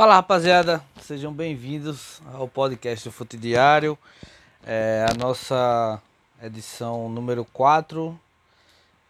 [0.00, 3.98] Fala rapaziada, sejam bem-vindos ao podcast do Fute Diário,
[4.64, 6.00] é a nossa
[6.42, 8.18] edição número 4.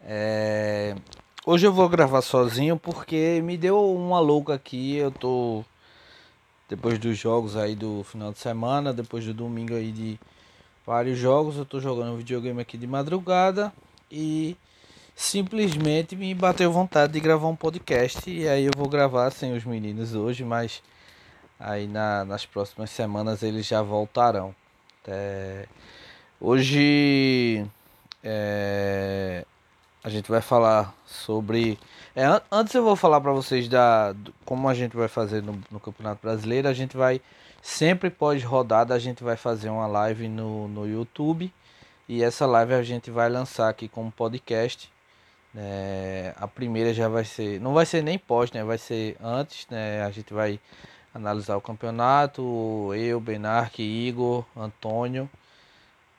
[0.01, 0.93] É...
[1.45, 4.97] Hoje eu vou gravar sozinho porque me deu uma louca aqui.
[4.97, 5.63] Eu tô
[6.67, 10.19] depois dos jogos aí do final de semana, depois do domingo aí de
[10.85, 13.71] vários jogos, eu tô jogando um videogame aqui de madrugada
[14.11, 14.57] e
[15.21, 19.63] simplesmente me bateu vontade de gravar um podcast e aí eu vou gravar sem os
[19.63, 20.81] meninos hoje, mas
[21.59, 24.53] aí na, nas próximas semanas eles já voltarão.
[25.07, 25.67] É,
[26.39, 27.63] hoje
[28.23, 29.45] é,
[30.03, 31.77] a gente vai falar sobre.
[32.15, 35.79] É, antes eu vou falar para vocês da como a gente vai fazer no, no,
[35.79, 36.67] Campeonato Brasileiro.
[36.67, 37.21] A gente vai
[37.61, 41.53] sempre pós rodada a gente vai fazer uma live no, no YouTube
[42.09, 44.91] e essa live a gente vai lançar aqui como podcast
[45.55, 48.63] é, a primeira já vai ser, não vai ser nem pós, né?
[48.63, 50.03] Vai ser antes, né?
[50.03, 50.59] A gente vai
[51.13, 52.93] analisar o campeonato.
[52.95, 55.29] Eu, Benarque, Igor, Antônio,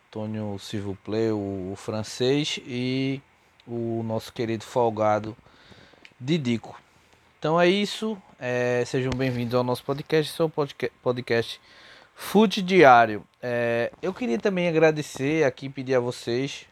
[0.09, 0.97] Antônio Silvio
[1.35, 3.21] o, o francês e
[3.67, 5.37] o nosso querido folgado
[6.21, 6.79] Didico.
[7.39, 8.21] Então é isso.
[8.39, 11.61] É, sejam bem-vindos ao nosso podcast, seu podcast, podcast
[12.15, 13.25] Fute Diário.
[13.41, 16.67] É, eu queria também agradecer aqui, pedir a vocês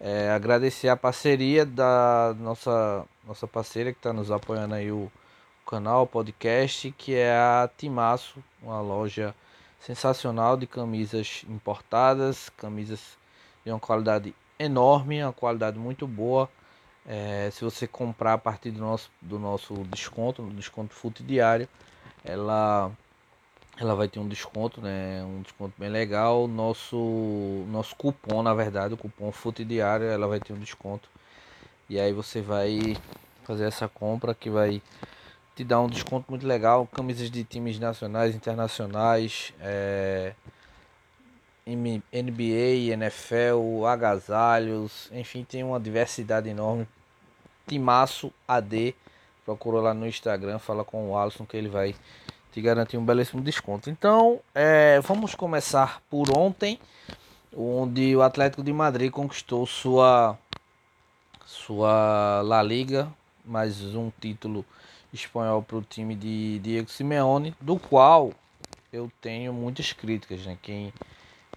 [0.00, 5.10] é, agradecer a parceria da nossa, nossa parceira que está nos apoiando aí o,
[5.66, 9.34] o canal, o podcast, que é a Timaço, uma loja
[9.80, 13.16] sensacional de camisas importadas, camisas
[13.64, 16.48] de uma qualidade enorme, uma qualidade muito boa.
[17.06, 21.68] É, se você comprar a partir do nosso, do nosso desconto, no desconto fute diário,
[22.24, 22.90] ela
[23.78, 25.22] ela vai ter um desconto, né?
[25.24, 26.48] Um desconto bem legal.
[26.48, 31.08] Nosso nosso cupom, na verdade, o cupom FUTE Diário, ela vai ter um desconto.
[31.88, 32.96] E aí você vai
[33.44, 34.82] fazer essa compra que vai
[35.54, 36.86] te dar um desconto muito legal.
[36.86, 40.34] Camisas de times nacionais, internacionais, é,
[41.66, 46.88] NBA, NFL, agasalhos, enfim, tem uma diversidade enorme.
[47.66, 48.94] Timaço AD,
[49.44, 51.94] procura lá no Instagram, fala com o Alisson que ele vai
[52.56, 53.90] te garantir um belíssimo desconto.
[53.90, 56.80] Então, é, vamos começar por ontem,
[57.54, 60.38] onde o Atlético de Madrid conquistou sua
[61.44, 63.12] sua La Liga,
[63.44, 64.64] mais um título
[65.12, 68.32] espanhol para o time de Diego Simeone, do qual
[68.90, 70.56] eu tenho muitas críticas, né?
[70.62, 70.94] Quem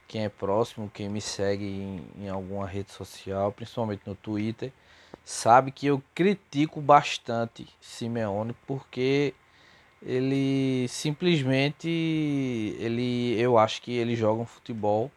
[0.06, 4.74] quem é próximo, quem me segue em, em alguma rede social, principalmente no Twitter,
[5.24, 9.34] sabe que eu critico bastante Simeone porque
[10.02, 11.88] ele simplesmente
[12.80, 15.12] ele eu acho que ele joga um futebol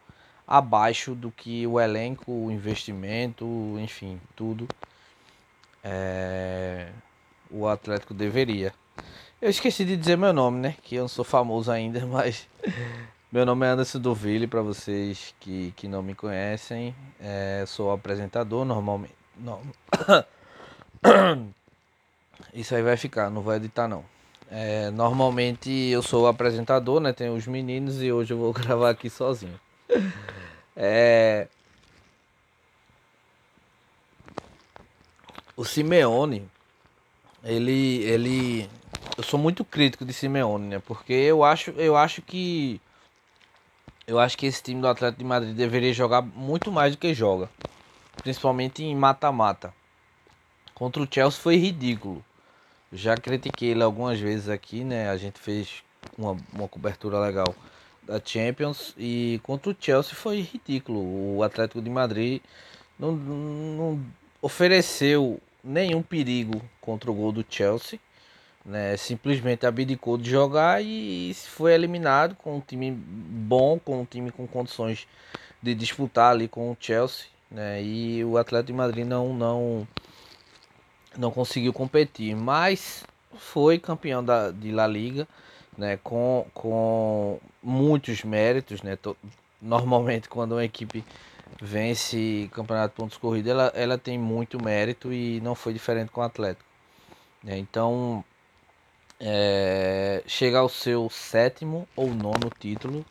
[0.47, 3.45] abaixo do que o elenco, o investimento,
[3.79, 4.67] enfim, tudo
[5.83, 6.89] é,
[7.51, 8.73] o Atlético deveria.
[9.41, 10.75] Eu esqueci de dizer meu nome, né?
[10.81, 12.47] Que eu não sou famoso ainda, mas
[13.31, 16.95] meu nome é Anderson Doville, para vocês que, que não me conhecem.
[17.19, 19.15] É, sou apresentador normalmente.
[19.37, 19.61] Não.
[22.53, 24.05] Isso aí vai ficar, não vou editar não.
[24.55, 27.11] É, normalmente eu sou o apresentador, né?
[27.11, 29.59] Tem os meninos e hoje eu vou gravar aqui sozinho.
[30.75, 31.47] É...
[35.57, 36.47] O Simeone,
[37.43, 38.69] ele, ele,
[39.17, 40.79] eu sou muito crítico de Simeone, né?
[40.85, 42.79] Porque eu acho, eu acho que,
[44.05, 47.11] eu acho que esse time do Atlético de Madrid deveria jogar muito mais do que
[47.11, 47.49] joga,
[48.21, 49.73] principalmente em mata-mata.
[50.75, 52.23] Contra o Chelsea foi ridículo.
[52.93, 55.09] Já critiquei ele algumas vezes aqui, né?
[55.09, 55.83] A gente fez
[56.15, 57.55] uma, uma cobertura legal
[58.03, 61.35] da Champions e contra o Chelsea foi ridículo.
[61.35, 62.39] O Atlético de Madrid
[62.99, 64.05] não, não
[64.39, 67.99] ofereceu nenhum perigo contra o gol do Chelsea.
[68.65, 74.31] Né, simplesmente abdicou de jogar e foi eliminado com um time bom, com um time
[74.31, 75.05] com condições
[75.61, 77.25] de disputar ali com o Chelsea.
[77.51, 79.87] Né, e o Atlético de Madrid não, não
[81.17, 83.03] não conseguiu competir, mas
[83.37, 85.27] foi campeão da, de La Liga,
[85.77, 88.97] né, com, com muitos méritos, né,
[89.61, 91.03] normalmente quando uma equipe
[91.61, 96.21] vence campeonato de pontos corridos, ela, ela tem muito mérito e não foi diferente com
[96.21, 96.65] o Atlético.
[97.43, 98.23] Né, então,
[99.19, 103.05] é, chega ao seu sétimo ou nono título,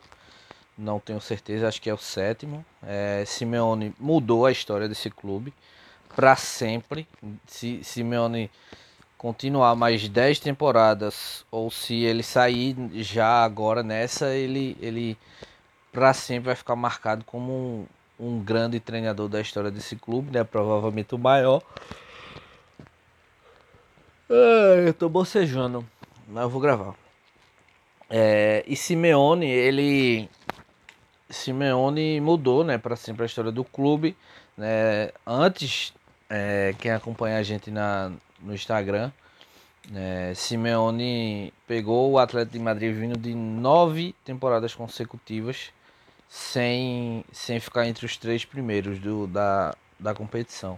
[0.77, 2.65] não tenho certeza, acho que é o sétimo.
[2.81, 5.53] É, Simeone mudou a história desse clube
[6.15, 7.07] para sempre.
[7.47, 8.49] Se Simeone
[9.17, 15.17] continuar mais 10 temporadas ou se ele sair já agora nessa, ele ele
[15.91, 17.85] para sempre vai ficar marcado como um,
[18.19, 20.43] um grande treinador da história desse clube, né?
[20.43, 21.61] Provavelmente o maior.
[24.85, 25.85] eu tô bocejando,
[26.27, 26.95] mas eu vou gravar.
[28.09, 30.29] É, e Simeone, ele
[31.29, 34.15] Simeone mudou, né, para sempre a história do clube.
[34.57, 35.11] Né?
[35.25, 35.93] Antes,
[36.29, 39.11] é, quem acompanha a gente na, no Instagram,
[39.93, 45.71] é, Simeone pegou o Atlético de Madrid vindo de nove temporadas consecutivas
[46.29, 50.77] sem, sem ficar entre os três primeiros do, da, da competição.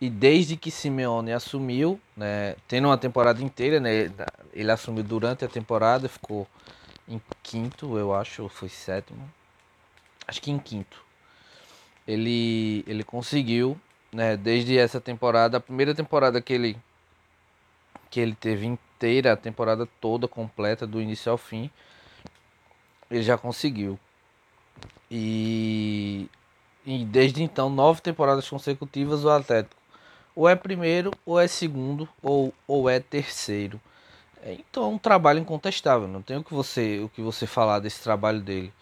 [0.00, 4.10] E desde que Simeone assumiu, né, tendo uma temporada inteira, né,
[4.52, 6.46] ele assumiu durante a temporada, ficou
[7.08, 9.30] em quinto, eu acho, ou foi sétimo,
[10.26, 11.02] acho que em quinto.
[12.06, 13.78] Ele, ele conseguiu,
[14.14, 16.76] né, desde essa temporada, a primeira temporada que ele
[18.10, 21.68] que ele teve inteira, a temporada toda completa, do início ao fim,
[23.10, 23.98] ele já conseguiu.
[25.10, 26.28] E,
[26.86, 29.84] e desde então, nove temporadas consecutivas, o Atlético
[30.34, 33.80] ou é primeiro, ou é segundo, ou, ou é terceiro.
[34.44, 38.02] Então é um trabalho incontestável, não tem o que você, o que você falar desse
[38.02, 38.72] trabalho dele.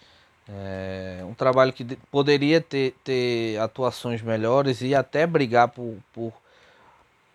[0.48, 6.32] É um trabalho que poderia ter, ter atuações melhores e até brigar por, por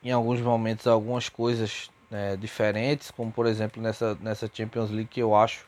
[0.03, 5.21] em alguns momentos algumas coisas né, diferentes, como por exemplo nessa, nessa Champions League que
[5.21, 5.65] eu acho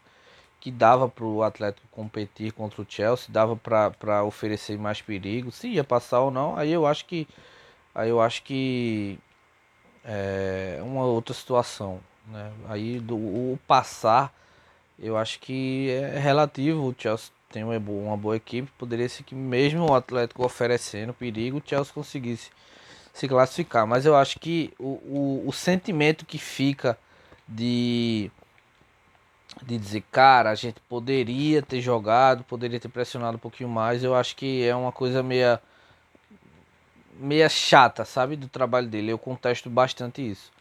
[0.59, 5.69] que dava para o Atlético competir contra o Chelsea, dava para oferecer mais perigo, se
[5.69, 7.25] ia passar ou não, aí eu acho que
[7.95, 9.17] aí eu acho que
[10.03, 12.51] é uma outra situação, né?
[12.67, 14.33] Aí do o passar
[15.01, 19.23] eu acho que é relativo, o Chelsea tem uma boa, uma boa equipe, poderia ser
[19.23, 22.49] que mesmo o Atlético oferecendo perigo, o Chelsea conseguisse
[23.13, 23.87] se classificar.
[23.87, 26.97] Mas eu acho que o, o, o sentimento que fica
[27.47, 28.29] de,
[29.63, 34.13] de dizer, cara, a gente poderia ter jogado, poderia ter pressionado um pouquinho mais, eu
[34.13, 35.61] acho que é uma coisa meia,
[37.17, 39.11] meia chata, sabe, do trabalho dele.
[39.11, 40.51] Eu contesto bastante isso.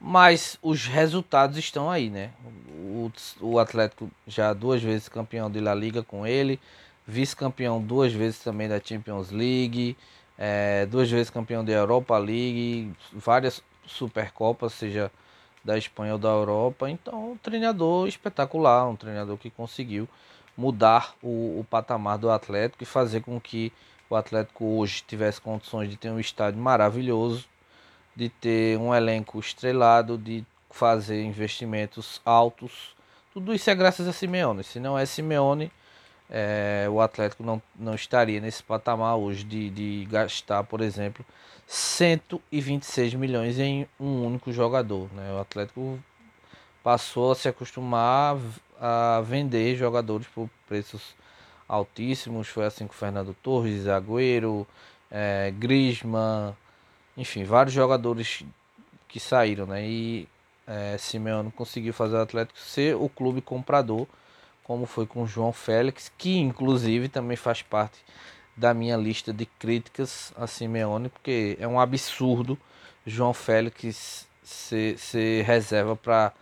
[0.00, 2.30] Mas os resultados estão aí, né?
[2.78, 3.10] O,
[3.40, 6.60] o Atlético já duas vezes campeão de La Liga com ele,
[7.06, 9.96] vice-campeão duas vezes também da Champions League,
[10.38, 15.10] é, duas vezes campeão da Europa League, várias Supercopas, seja
[15.64, 16.88] da Espanha ou da Europa.
[16.88, 20.08] Então, um treinador espetacular, um treinador que conseguiu
[20.56, 23.72] mudar o, o patamar do Atlético e fazer com que
[24.08, 27.46] o Atlético hoje tivesse condições de ter um estádio maravilhoso
[28.18, 32.96] de ter um elenco estrelado, de fazer investimentos altos.
[33.32, 34.64] Tudo isso é graças a Simeone.
[34.64, 35.70] Se não é Simeone,
[36.28, 41.24] é, o Atlético não, não estaria nesse patamar hoje de, de gastar, por exemplo,
[41.68, 45.08] 126 milhões em um único jogador.
[45.14, 45.32] Né?
[45.34, 45.96] O Atlético
[46.82, 48.36] passou a se acostumar
[48.80, 51.14] a vender jogadores por preços
[51.68, 52.48] altíssimos.
[52.48, 54.66] Foi assim com Fernando Torres, Agüero,
[55.08, 56.56] é, Griezmann,
[57.18, 58.44] enfim, vários jogadores
[59.08, 59.84] que saíram, né?
[59.86, 60.28] E
[60.66, 64.06] é, Simeone conseguiu fazer o Atlético ser o clube comprador,
[64.62, 67.98] como foi com João Félix, que inclusive também faz parte
[68.56, 72.56] da minha lista de críticas a Simeone, porque é um absurdo
[73.04, 76.32] João Félix ser, ser reserva para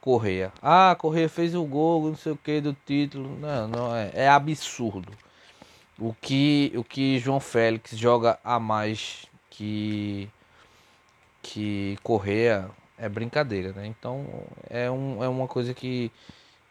[0.00, 0.52] Correia.
[0.62, 3.38] Ah, Correia fez o gol, não sei o que do título.
[3.40, 5.12] Não, não é, é absurdo.
[5.98, 10.28] O que o que João Félix joga a mais que
[11.42, 12.68] que Correa
[12.98, 13.86] é brincadeira, né?
[13.86, 14.26] Então
[14.68, 16.10] é, um, é uma coisa que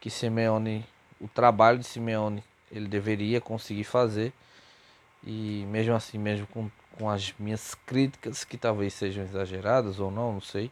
[0.00, 0.84] que Simeone,
[1.20, 4.32] o trabalho de Simeone, ele deveria conseguir fazer
[5.24, 10.34] e mesmo assim, mesmo com, com as minhas críticas que talvez sejam exageradas ou não,
[10.34, 10.70] não sei,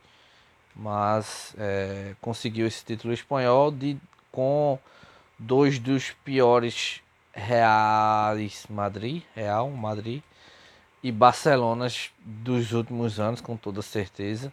[0.77, 3.97] mas é, conseguiu esse título espanhol de
[4.31, 4.79] com
[5.38, 7.00] dois dos piores
[7.33, 10.23] Reais Madrid, Real Madrid
[11.05, 11.87] e Barcelona
[12.19, 14.51] dos últimos anos, com toda certeza.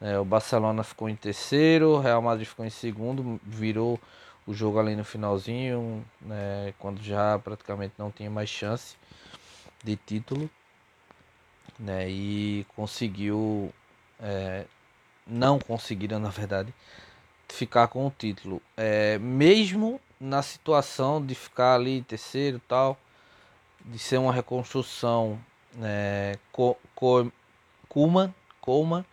[0.00, 4.00] É, o Barcelona ficou em terceiro, o Real Madrid ficou em segundo, virou
[4.44, 8.96] o jogo ali no finalzinho, né, quando já praticamente não tinha mais chance
[9.84, 10.50] de título,
[11.78, 13.72] né, e conseguiu,
[14.20, 14.64] é,
[15.24, 16.74] não conseguiram na verdade,
[17.48, 18.60] ficar com o título.
[18.76, 22.98] É, mesmo na situação de ficar ali em terceiro tal,
[23.84, 25.38] de ser uma reconstrução
[25.80, 27.30] é, Co, Co,
[27.88, 29.04] Kuman,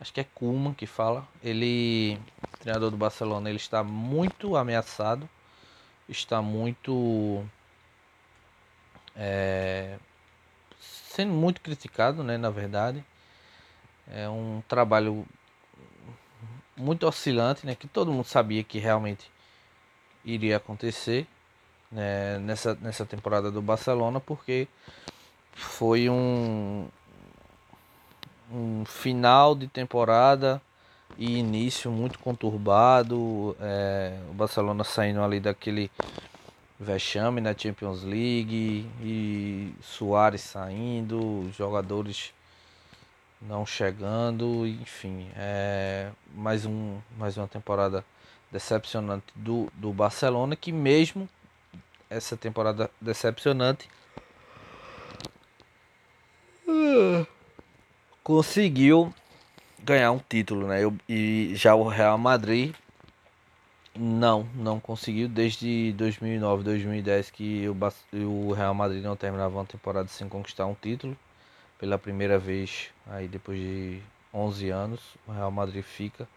[0.00, 1.26] acho que é Kuman que fala.
[1.42, 2.18] Ele,
[2.60, 5.28] treinador do Barcelona, ele está muito ameaçado,
[6.08, 7.44] está muito
[9.16, 9.98] é,
[10.80, 13.04] sendo muito criticado, né, na verdade.
[14.10, 15.26] É um trabalho
[16.76, 19.30] muito oscilante, né, que todo mundo sabia que realmente
[20.24, 21.26] iria acontecer
[21.90, 24.66] né, nessa, nessa temporada do Barcelona, porque
[25.54, 26.86] foi um,
[28.50, 30.60] um final de temporada
[31.18, 35.90] e início muito conturbado, é, o Barcelona saindo ali daquele
[36.78, 42.32] vexame na Champions League e Soares saindo, jogadores
[43.40, 48.04] não chegando, enfim, é mais um mais uma temporada
[48.50, 51.28] decepcionante do, do Barcelona que mesmo
[52.08, 53.88] essa temporada decepcionante
[58.22, 59.12] conseguiu
[59.82, 60.80] ganhar um título, né?
[61.08, 62.74] E já o Real Madrid
[63.94, 67.66] não, não conseguiu desde 2009, 2010 que
[68.14, 71.16] o Real Madrid não terminava uma temporada sem conquistar um título.
[71.78, 74.00] Pela primeira vez aí depois de
[74.32, 76.28] 11 anos, o Real Madrid fica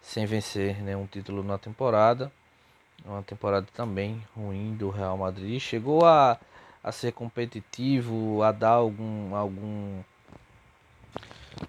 [0.00, 2.32] sem vencer nenhum título na temporada.
[3.04, 5.60] Uma temporada também ruim do Real Madrid.
[5.60, 6.38] Chegou a,
[6.86, 10.00] a ser competitivo, a dar algum algum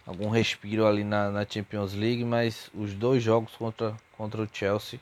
[0.05, 4.99] algum respiro ali na, na Champions League, mas os dois jogos contra, contra o Chelsea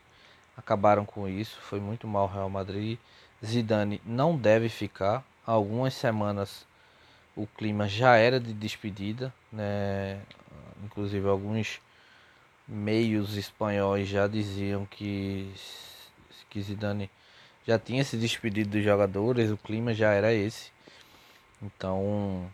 [0.56, 1.60] acabaram com isso.
[1.60, 2.98] Foi muito mal o Real Madrid.
[3.46, 5.22] Zidane não deve ficar.
[5.46, 6.66] Há algumas semanas
[7.36, 10.22] o clima já era de despedida, né?
[10.86, 11.82] Inclusive alguns
[12.66, 15.52] meios espanhóis já diziam que,
[16.50, 17.12] que Zidane
[17.68, 20.72] já tinha se despedido dos jogadores, o clima já era esse.
[21.62, 22.50] Então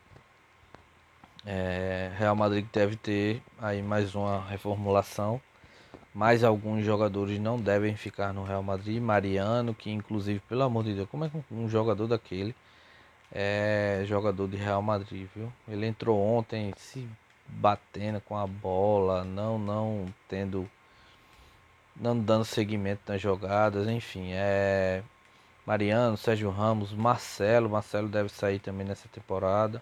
[1.46, 5.42] é, Real Madrid deve ter aí mais uma reformulação.
[6.14, 9.02] Mais alguns jogadores não devem ficar no Real Madrid.
[9.02, 12.56] Mariano, que inclusive, pelo amor de Deus, como é que um jogador daquele
[13.32, 15.52] é jogador de Real Madrid, viu?
[15.68, 17.08] Ele entrou ontem se
[17.48, 20.70] batendo com a bola, não não tendo
[22.02, 25.04] não dando seguimento nas jogadas, enfim, é
[25.66, 29.82] Mariano, Sérgio Ramos, Marcelo, Marcelo deve sair também nessa temporada.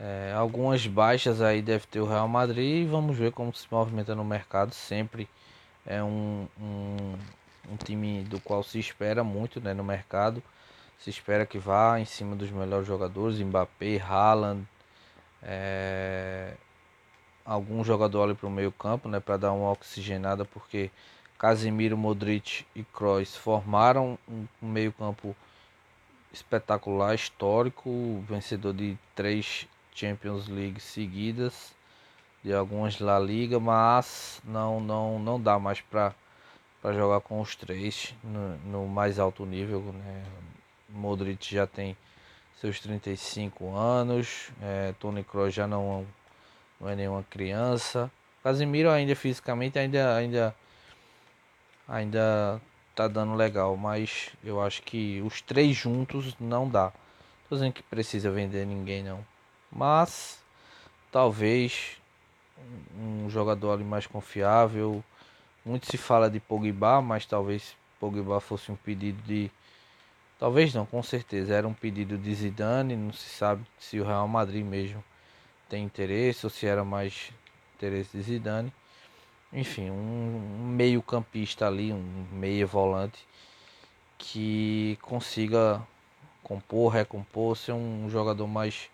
[0.00, 4.14] É, algumas baixas aí deve ter o Real Madrid e vamos ver como se movimenta
[4.14, 4.72] no mercado.
[4.72, 5.28] Sempre
[5.84, 7.14] é um, um,
[7.72, 10.42] um time do qual se espera muito né, no mercado.
[11.00, 14.64] Se espera que vá em cima dos melhores jogadores, Mbappé, Haaland,
[15.42, 16.54] é,
[17.44, 20.90] algum jogador ali para o meio campo, né, para dar uma oxigenada, porque
[21.38, 25.34] Casemiro, Modric e Kroos formaram um, meio campo
[26.32, 31.74] espetacular, histórico, vencedor de três Champions League seguidas,
[32.44, 36.14] de algumas La Liga, mas não não não dá mais para
[36.80, 40.24] para jogar com os três no, no, mais alto nível, né?
[40.88, 41.96] Modric já tem
[42.60, 46.06] seus 35 anos, é, Toni Kroos já não,
[46.82, 48.10] não é nenhuma criança.
[48.42, 50.54] Casemiro ainda fisicamente ainda ainda
[51.88, 52.60] ainda
[52.94, 56.92] tá dando legal, mas eu acho que os três juntos não dá.
[57.48, 59.24] Tô dizendo que precisa vender ninguém não.
[59.70, 60.42] Mas
[61.12, 61.98] talvez
[62.98, 65.02] um jogador ali mais confiável.
[65.64, 69.50] Muito se fala de Pogba, mas talvez Pogba fosse um pedido de
[70.38, 74.26] talvez não, com certeza era um pedido de Zidane, não se sabe se o Real
[74.26, 75.04] Madrid mesmo
[75.72, 77.30] tem interesse ou se era mais
[77.74, 78.70] interesse de Zidane.
[79.50, 83.26] Enfim, um meio-campista ali, um meia volante
[84.18, 85.82] que consiga
[86.42, 88.90] compor, recompor, ser um jogador mais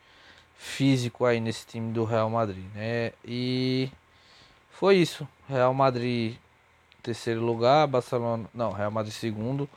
[0.55, 3.13] físico aí nesse time do Real Madrid, né?
[3.25, 3.91] E
[4.71, 5.27] foi isso.
[5.49, 6.37] Real Madrid
[7.03, 9.69] terceiro lugar, Barcelona, não, Real Madrid segundo,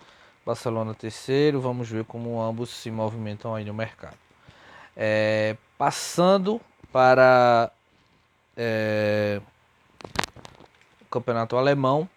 [0.45, 1.59] Barcelona terceiro.
[1.59, 4.17] Vamos ver como ambos se movimentam aí no mercado.
[4.95, 7.71] É, passando para
[8.55, 9.41] é,
[11.01, 12.09] o campeonato alemão,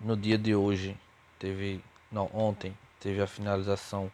[0.00, 0.96] no dia de hoje
[1.38, 4.10] teve, não, ontem teve a finalização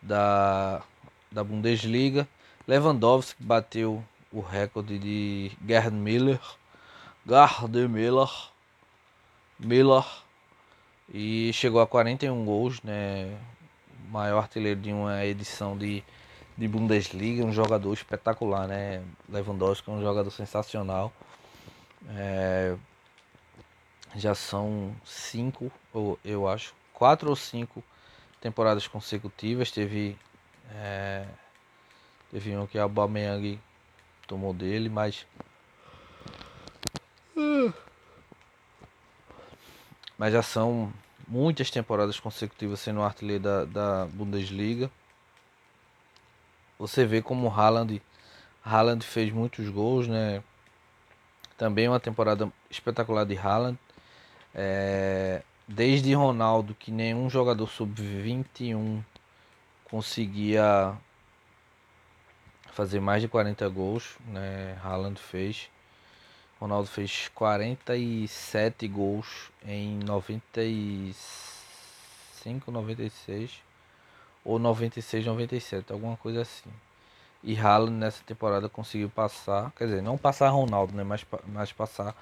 [0.00, 0.82] da
[1.30, 2.28] da Bundesliga.
[2.66, 4.02] Lewandowski bateu
[4.32, 6.40] o recorde de Gerd Miller,
[7.26, 8.28] Gerd Miller,
[9.58, 10.04] Miller
[11.12, 13.36] e chegou a 41 gols, né?
[14.10, 16.02] Maior artilheiro de uma edição de,
[16.60, 19.02] de Bundesliga, um jogador espetacular, né?
[19.30, 21.10] Lewandowski é um jogador sensacional.
[22.10, 22.76] É,
[24.14, 27.82] já são cinco, ou eu acho, quatro ou cinco
[28.42, 29.70] temporadas consecutivas.
[29.70, 30.18] Teve
[30.74, 31.24] é,
[32.30, 33.58] Teve um que a Aubameyang
[34.26, 35.26] tomou dele, mas...
[40.18, 40.92] Mas já são
[41.26, 44.90] muitas temporadas consecutivas sendo artilheiro da, da Bundesliga.
[46.80, 48.00] Você vê como o Haaland,
[48.64, 50.42] Haaland fez muitos gols, né?
[51.58, 53.78] Também uma temporada espetacular de Haaland.
[54.54, 59.04] É, desde Ronaldo, que nenhum jogador sub-21
[59.84, 60.96] conseguia
[62.72, 64.78] fazer mais de 40 gols, né?
[64.82, 65.68] Haaland fez.
[66.58, 73.69] Ronaldo fez 47 gols em 95, 96
[74.44, 76.70] ou 96, 97, alguma coisa assim.
[77.42, 82.14] E Haaland nessa temporada conseguiu passar, quer dizer, não passar Ronaldo, né, mas, mas passar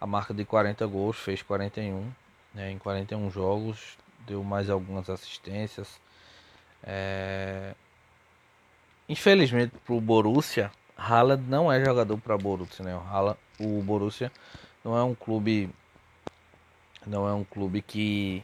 [0.00, 2.10] a marca de 40 gols, fez 41
[2.56, 6.00] né, em 41 jogos, deu mais algumas assistências.
[6.82, 7.74] É...
[9.08, 12.96] Infelizmente para o Borussia, Haaland não é jogador para Borussia, né?
[12.96, 14.32] O, Haaland, o Borussia
[14.84, 15.70] não é um clube
[17.06, 18.42] não é um clube que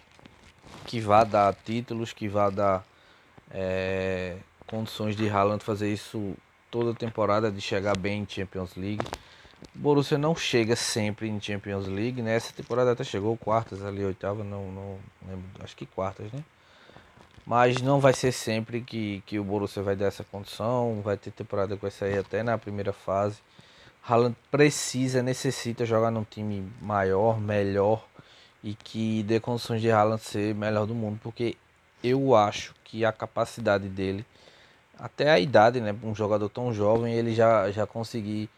[0.87, 2.85] que vá dar títulos, que vá dar
[3.53, 6.35] é, condições de Haaland fazer isso
[6.71, 9.05] toda temporada, de chegar bem em Champions League.
[9.75, 12.35] Borussia não chega sempre em Champions League, né?
[12.35, 16.43] Essa temporada até chegou quartas ali, oitava, não, não lembro, acho que quartas, né?
[17.45, 21.01] Mas não vai ser sempre que, que o Borussia vai dar essa condição.
[21.03, 23.39] Vai ter temporada que vai sair até na primeira fase.
[24.09, 28.05] Haaland precisa, necessita jogar num time maior, melhor
[28.63, 31.57] e que dê condições de Haaland ser melhor do mundo, porque
[32.03, 34.25] eu acho que a capacidade dele,
[34.99, 38.49] até a idade, né, um jogador tão jovem, ele já já conseguir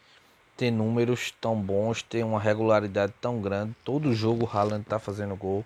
[0.57, 3.75] ter números tão bons, ter uma regularidade tão grande.
[3.83, 5.65] Todo jogo o Haaland está fazendo gol.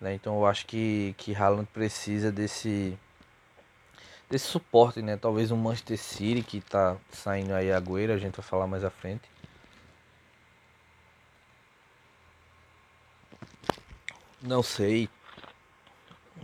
[0.00, 0.14] Né?
[0.14, 2.98] Então eu acho que, que Haaland precisa desse,
[4.30, 5.16] desse suporte, né?
[5.16, 8.84] Talvez um Manchester City que está saindo aí a Agüero, a gente vai falar mais
[8.84, 9.22] à frente.
[14.42, 15.08] Não sei.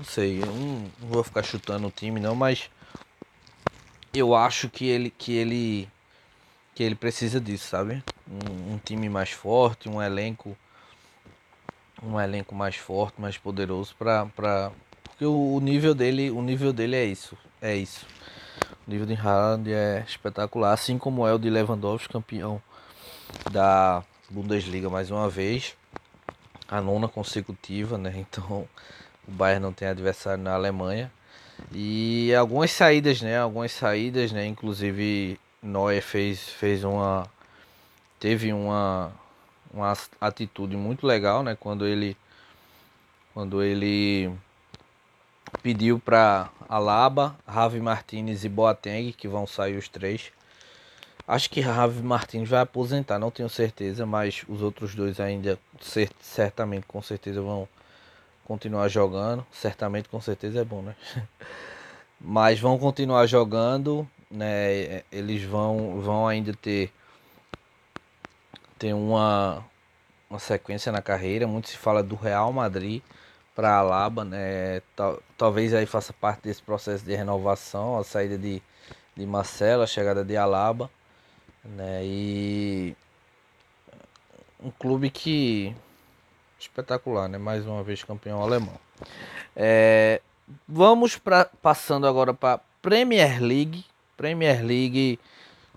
[0.03, 2.69] Não sei, eu não, vou ficar chutando o time não, mas
[4.13, 5.89] eu acho que ele que ele
[6.75, 8.03] que ele precisa disso, sabe?
[8.29, 10.59] Um, um time mais forte, um elenco
[12.03, 14.73] um elenco mais forte, mais poderoso para para
[15.05, 18.05] porque o, o, nível dele, o nível dele é isso, é isso.
[18.85, 22.61] O nível de Haaland é espetacular, assim como é o de Lewandowski, campeão
[23.53, 25.77] da Bundesliga mais uma vez,
[26.67, 28.13] a nona consecutiva, né?
[28.17, 28.69] Então
[29.26, 31.11] o Bayern não tem adversário na Alemanha.
[31.73, 33.38] E algumas saídas, né?
[33.38, 34.47] Algumas saídas, né?
[34.47, 37.29] Inclusive Neuer fez, fez uma
[38.18, 39.12] teve uma
[39.73, 41.57] uma atitude muito legal, né?
[41.59, 42.16] Quando ele
[43.33, 44.31] quando ele
[45.62, 50.33] pediu para Alaba, Ravi Martinez e Boateng, que vão sair os três.
[51.27, 55.59] Acho que Ravi Martinez vai aposentar, não tenho certeza, mas os outros dois ainda
[56.20, 57.68] certamente, com certeza vão
[58.53, 59.47] continuar jogando.
[59.51, 60.95] Certamente, com certeza é bom, né?
[62.21, 65.03] mas vão continuar jogando, né?
[65.11, 66.93] Eles vão vão ainda ter
[68.79, 69.65] tem uma,
[70.29, 71.47] uma sequência na carreira.
[71.47, 73.03] Muito se fala do Real Madrid
[73.55, 74.83] para Alaba, né?
[74.95, 78.62] Tal, talvez aí faça parte desse processo de renovação, a saída de,
[79.17, 80.91] de Marcelo, a chegada de Alaba,
[81.65, 82.05] né?
[82.05, 82.95] E
[84.62, 85.75] um clube que
[86.62, 87.38] espetacular, né?
[87.38, 88.79] Mais uma vez campeão alemão.
[89.55, 90.20] É,
[90.68, 93.85] vamos para passando agora para Premier League.
[94.16, 95.18] Premier League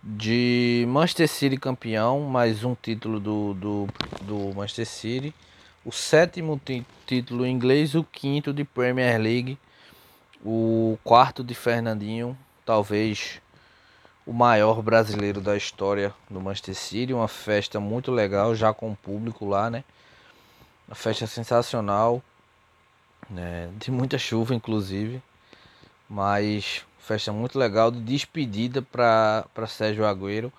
[0.04, 3.88] de Manchester City campeão, mais um título do, do,
[4.22, 5.34] do Manchester City,
[5.84, 6.62] o sétimo
[7.08, 9.58] título inglês, o quinto de Premier League,
[10.44, 13.42] o quarto de Fernandinho, talvez
[14.28, 18.96] o maior brasileiro da história do Manchester City, uma festa muito legal, já com o
[18.96, 19.84] público lá, né?
[20.88, 22.22] Uma festa sensacional,
[23.30, 23.70] né?
[23.78, 25.22] de muita chuva inclusive,
[26.08, 30.52] mas festa muito legal de despedida para Sérgio Agüero.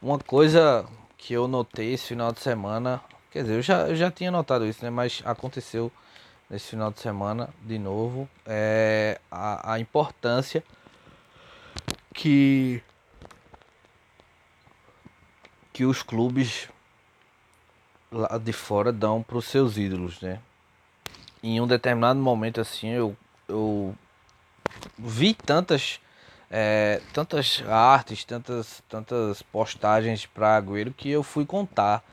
[0.00, 0.84] Uma coisa
[1.16, 4.66] que eu notei esse final de semana, quer dizer, eu já, eu já tinha notado
[4.66, 4.90] isso, né?
[4.90, 5.90] Mas aconteceu
[6.50, 10.62] nesse final de semana de novo, é a, a importância
[12.12, 12.82] que
[15.72, 16.68] que os clubes
[18.12, 20.38] lá de fora dão para os seus ídolos, né?
[21.42, 23.16] Em um determinado momento assim, eu,
[23.48, 23.94] eu
[24.98, 25.98] vi tantas
[26.54, 32.04] é, tantas artes, tantas, tantas postagens para Agüero que eu fui contar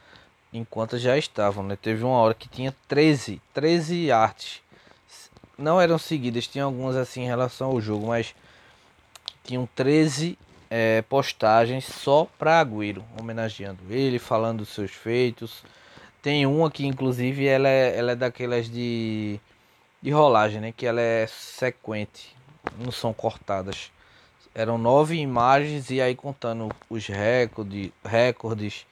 [0.53, 1.61] enquanto já estavam.
[1.61, 1.75] Né?
[1.75, 4.61] Teve uma hora que tinha 13, 13 artes.
[5.57, 8.33] Não eram seguidas, tinha algumas assim em relação ao jogo, mas
[9.43, 15.65] tinham 13 é, postagens só para Agüero, homenageando ele, falando dos seus feitos.
[16.21, 19.39] Tem uma que inclusive ela é, ela é daquelas de,
[20.01, 20.73] de rolagem, né?
[20.75, 22.39] Que ela é sequente
[22.77, 23.91] não são cortadas.
[24.53, 28.85] Eram nove imagens e aí contando os recordes, recordes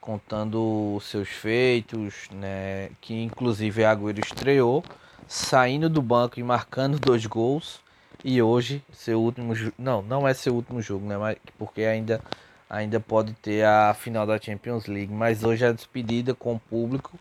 [0.00, 2.90] contando seus feitos, né?
[3.00, 4.84] Que inclusive Agüero estreou,
[5.28, 7.80] saindo do banco e marcando dois gols.
[8.24, 11.16] E hoje, seu último Não, não é seu último jogo, né?
[11.16, 12.20] Mas porque ainda
[12.68, 15.12] ainda pode ter a final da Champions League.
[15.12, 17.18] Mas hoje a despedida com o público,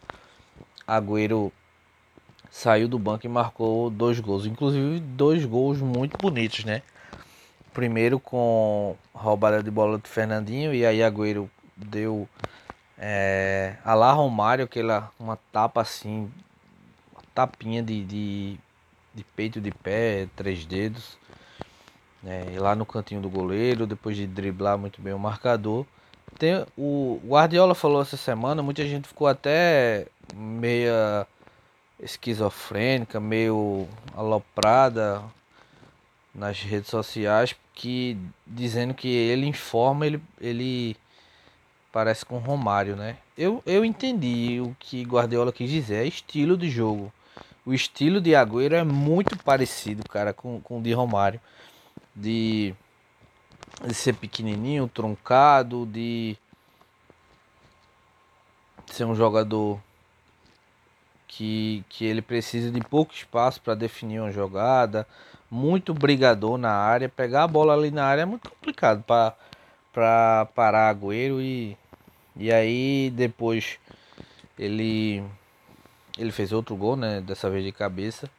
[0.87, 1.51] Agüero
[2.51, 6.81] saiu do banco e marcou dois gols, inclusive dois gols muito bonitos, né?
[7.73, 12.27] Primeiro com roubada de bola do Fernandinho e aí Agüero deu
[12.97, 16.31] é, a lá Romário, aquela uma tapa assim,
[17.11, 18.59] uma tapinha de, de,
[19.13, 21.17] de peito de pé, três dedos
[22.25, 25.85] né, lá no cantinho do goleiro, depois de driblar muito bem o marcador.
[26.39, 31.27] Tem, o Guardiola falou essa semana, muita gente ficou até meia
[31.99, 35.21] esquizofrênica, meio aloprada
[36.33, 40.97] nas redes sociais, que dizendo que ele informa, ele, ele
[41.91, 43.17] parece com Romário, né?
[43.37, 47.13] Eu, eu entendi o que Guardiola quis dizer, é estilo de jogo.
[47.63, 51.39] O estilo de Agüero é muito parecido, cara, com, com o de Romário
[52.15, 52.73] de,
[53.85, 56.37] de ser pequenininho, truncado, de
[58.87, 59.79] ser um jogador
[61.27, 65.05] que, que ele precisa de pouco espaço para definir uma jogada,
[65.51, 70.89] muito brigador na área, pegar a bola ali na área é muito complicado para parar
[70.89, 71.77] Agüero e,
[72.35, 73.77] e aí depois
[74.57, 75.23] ele
[76.17, 78.29] ele fez outro gol, né, dessa vez de cabeça.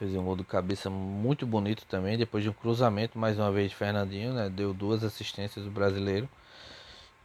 [0.00, 2.16] Fez um gol de cabeça muito bonito também.
[2.16, 4.48] Depois de um cruzamento, mais uma vez, Fernandinho, né?
[4.48, 6.26] Deu duas assistências do brasileiro.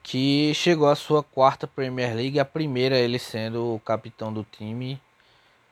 [0.04, 5.00] Que chegou à sua quarta Premier League, a primeira ele sendo o capitão do time.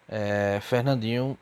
[0.07, 1.37] É, Fernandinho,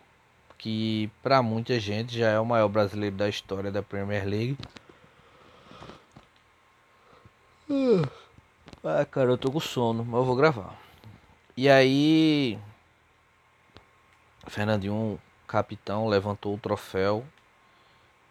[0.58, 4.58] que para muita gente já é o maior brasileiro da história da Premier League.
[8.84, 10.76] Ah, cara, eu tô com sono, mas eu vou gravar.
[11.56, 12.58] E aí,
[14.48, 15.20] Fernandinho
[15.52, 17.26] capitão, levantou o troféu.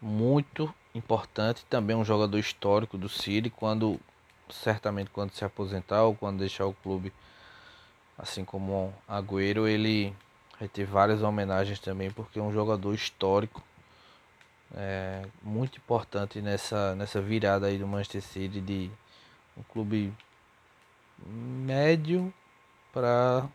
[0.00, 4.00] Muito importante, também um jogador histórico do City, quando
[4.50, 7.12] certamente quando se aposentar ou quando deixar o clube,
[8.18, 10.16] assim como Agüero, ele
[10.58, 13.62] vai ter várias homenagens também, porque é um jogador histórico,
[14.74, 18.90] é, muito importante nessa, nessa virada aí do Manchester City de
[19.56, 20.12] um clube
[21.26, 22.32] médio
[22.92, 23.46] para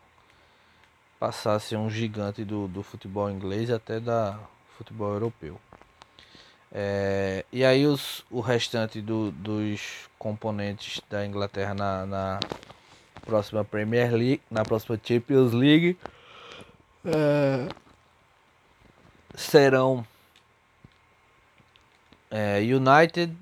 [1.20, 4.40] passar a ser um gigante do, do futebol inglês até da
[4.78, 5.60] futebol europeu.
[6.72, 12.40] É, e aí os, o restante do, dos componentes da Inglaterra na, na,
[13.26, 15.98] próxima Premier League, na próxima Champions League
[17.06, 17.68] é,
[19.34, 20.06] serão
[22.30, 23.36] é, United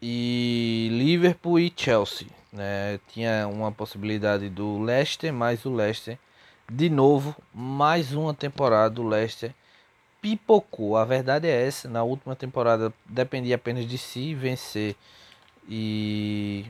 [0.00, 2.28] e Liverpool e Chelsea.
[2.52, 2.98] Né?
[3.08, 6.18] Tinha uma possibilidade do Leicester, mas o Leicester
[6.70, 9.54] de novo, mais uma temporada do Leicester
[10.20, 10.96] pipocou.
[10.96, 11.88] A verdade é essa.
[11.88, 14.96] Na última temporada dependia apenas de si vencer
[15.68, 16.64] e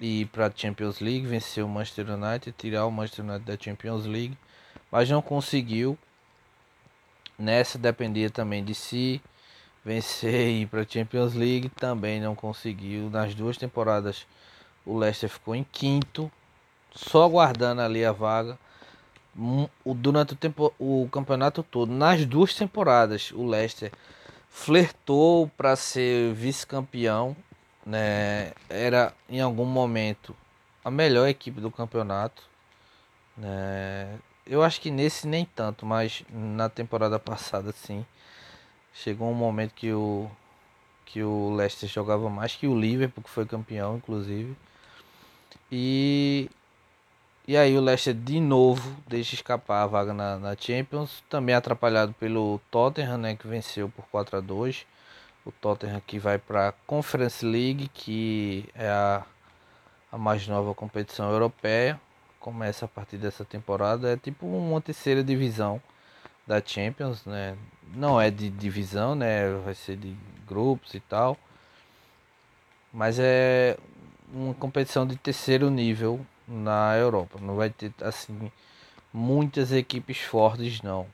[0.00, 4.06] ir para a Champions League, vencer o Manchester United, tirar o Manchester United da Champions
[4.06, 4.36] League,
[4.90, 5.98] mas não conseguiu.
[7.38, 9.20] Nessa dependia também de si
[9.84, 13.10] vencer e ir para a Champions League, também não conseguiu.
[13.10, 14.26] Nas duas temporadas
[14.84, 16.32] o Leicester ficou em quinto,
[16.94, 18.58] só guardando ali a vaga
[19.84, 23.92] durante o, tempo, o campeonato todo, nas duas temporadas, o Leicester
[24.50, 27.36] flertou para ser vice-campeão,
[27.86, 28.52] né?
[28.68, 30.34] Era em algum momento
[30.84, 32.42] a melhor equipe do campeonato,
[33.36, 34.18] né?
[34.46, 38.04] Eu acho que nesse nem tanto, mas na temporada passada sim.
[38.92, 40.30] Chegou um momento que o
[41.06, 44.56] que o Leicester jogava mais que o Liverpool, que foi campeão inclusive.
[45.70, 46.50] E
[47.50, 52.12] e aí o Leicester de novo deixa escapar a vaga na, na Champions, também atrapalhado
[52.12, 54.86] pelo Tottenham, né, que venceu por 4 a 2.
[55.44, 59.24] O Tottenham que vai para a Conference League, que é a,
[60.12, 62.00] a mais nova competição europeia.
[62.38, 65.82] Começa a partir dessa temporada, é tipo uma terceira divisão
[66.46, 67.58] da Champions, né?
[67.92, 69.50] Não é de divisão, né?
[69.64, 71.36] Vai ser de grupos e tal.
[72.92, 73.76] Mas é
[74.32, 77.38] uma competição de terceiro nível na Europa.
[77.40, 78.50] Não vai ter assim
[79.12, 81.06] muitas equipes fortes não.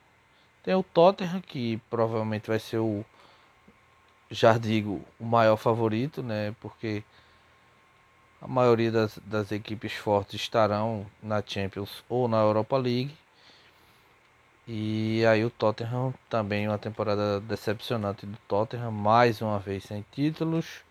[0.62, 3.04] Tem o Tottenham que provavelmente vai ser o
[4.30, 6.54] já digo o maior favorito, né?
[6.60, 7.04] Porque
[8.40, 13.14] a maioria das, das equipes fortes estarão na Champions ou na Europa League.
[14.66, 20.85] E aí o Tottenham também uma temporada decepcionante do Tottenham, mais uma vez sem títulos.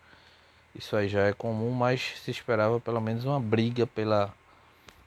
[0.75, 4.33] Isso aí já é comum, mas se esperava pelo menos uma briga pela,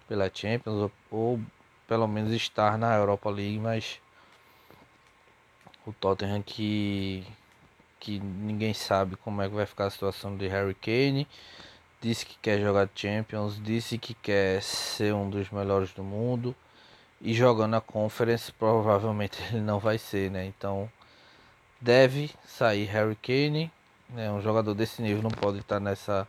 [0.09, 1.41] pela Champions ou, ou
[1.87, 4.01] pelo menos estar na Europa League, mas
[5.87, 7.27] o Tottenham que
[8.01, 11.27] que ninguém sabe como é que vai ficar a situação de Harry Kane.
[12.01, 16.55] Disse que quer jogar Champions, disse que quer ser um dos melhores do mundo.
[17.21, 20.47] E jogando a Conference, provavelmente ele não vai ser, né?
[20.47, 20.91] Então
[21.81, 23.71] deve sair Harry Kane.
[24.11, 24.31] Né?
[24.31, 26.27] Um jogador desse nível não pode estar nessa,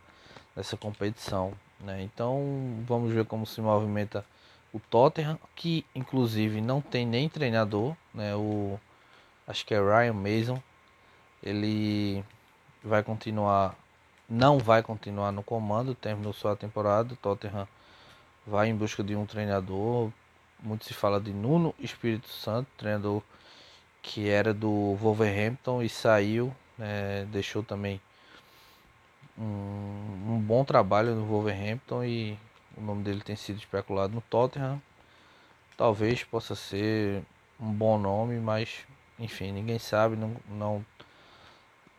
[0.54, 1.52] nessa competição.
[1.80, 2.02] Né?
[2.02, 4.24] Então vamos ver como se movimenta
[4.72, 8.34] o Tottenham, que inclusive não tem nem treinador, né?
[8.36, 8.78] O
[9.46, 10.62] acho que é Ryan Mason.
[11.42, 12.24] Ele
[12.84, 13.74] vai continuar,
[14.28, 17.14] não vai continuar no comando, terminou sua temporada.
[17.14, 17.66] O Tottenham
[18.46, 20.10] vai em busca de um treinador.
[20.62, 23.22] Muito se fala de Nuno Espírito Santo, treinador
[24.02, 27.26] que era do Wolverhampton e saiu, né?
[27.30, 28.00] deixou também
[29.38, 32.38] um, um bom trabalho no Wolverhampton e
[32.76, 34.80] o nome dele tem sido especulado no Tottenham.
[35.76, 37.22] Talvez possa ser
[37.60, 38.86] um bom nome, mas
[39.18, 40.86] enfim, ninguém sabe, não, não,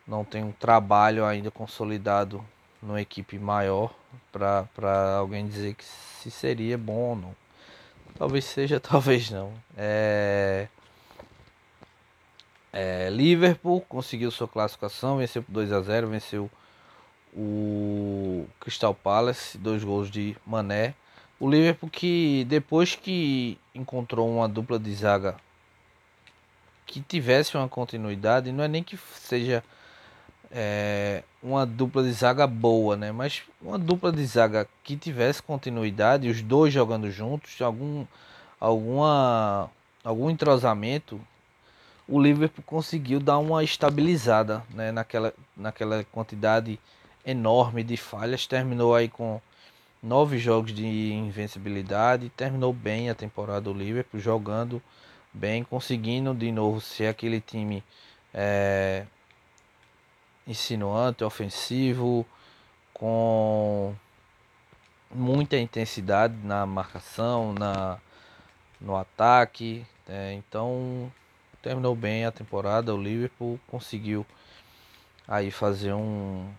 [0.06, 2.44] não tem um trabalho ainda consolidado
[2.82, 3.94] numa equipe maior
[4.32, 7.36] para alguém dizer que se seria bom ou não.
[8.16, 9.52] Talvez seja, talvez não.
[9.76, 10.68] É...
[12.72, 16.50] É, Liverpool conseguiu sua classificação, venceu por 2 a 0, venceu
[17.34, 20.94] o Crystal Palace, dois gols de Mané.
[21.38, 25.36] O Liverpool que depois que encontrou uma dupla de zaga
[26.86, 29.62] que tivesse uma continuidade, não é nem que seja
[30.50, 33.10] é, uma dupla de zaga boa, né?
[33.10, 38.06] Mas uma dupla de zaga que tivesse continuidade, os dois jogando juntos, algum
[38.60, 39.70] alguma
[40.04, 41.20] algum entrosamento,
[42.12, 44.92] o Liverpool conseguiu dar uma estabilizada, né?
[44.92, 46.78] Naquela naquela quantidade
[47.24, 49.40] enorme de falhas, terminou aí com
[50.02, 54.82] nove jogos de invencibilidade, terminou bem a temporada do Liverpool, jogando
[55.32, 57.82] bem, conseguindo de novo ser aquele time
[58.34, 59.06] é,
[60.46, 62.26] insinuante, ofensivo,
[62.92, 63.94] com
[65.10, 67.98] muita intensidade na marcação, na,
[68.78, 69.86] no ataque.
[70.06, 71.10] É, então
[71.62, 74.26] terminou bem a temporada, o Liverpool conseguiu
[75.26, 76.52] aí fazer um,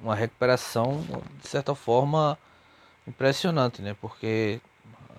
[0.00, 1.02] uma recuperação
[1.40, 2.38] de certa forma
[3.06, 3.96] impressionante, né?
[4.00, 4.60] Porque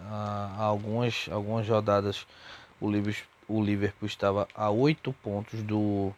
[0.09, 2.25] há algumas, algumas rodadas
[2.79, 6.13] o Liverpool, o Liverpool estava a oito pontos do,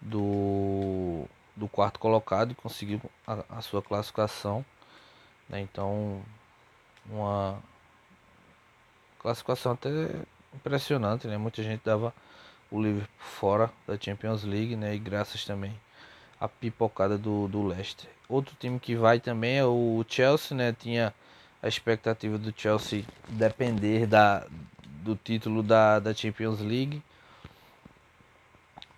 [0.00, 1.24] do,
[1.56, 4.64] do quarto colocado e conseguiu a, a sua classificação.
[5.48, 5.60] Né?
[5.60, 6.22] Então,
[7.06, 7.58] uma
[9.18, 9.88] classificação até
[10.54, 11.36] impressionante, né?
[11.36, 12.14] Muita gente dava
[12.70, 14.94] o Liverpool fora da Champions League, né?
[14.94, 15.72] E graças também
[16.40, 18.08] a pipocada do, do Leicester.
[18.28, 20.72] Outro time que vai também é o Chelsea, né?
[20.72, 21.12] Tinha
[21.62, 24.46] a expectativa do Chelsea depender da,
[25.02, 27.02] do título da, da Champions League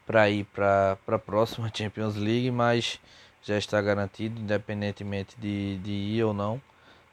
[0.07, 3.01] para ir para a próxima Champions League, mas
[3.43, 6.61] já está garantido, independentemente de, de ir ou não.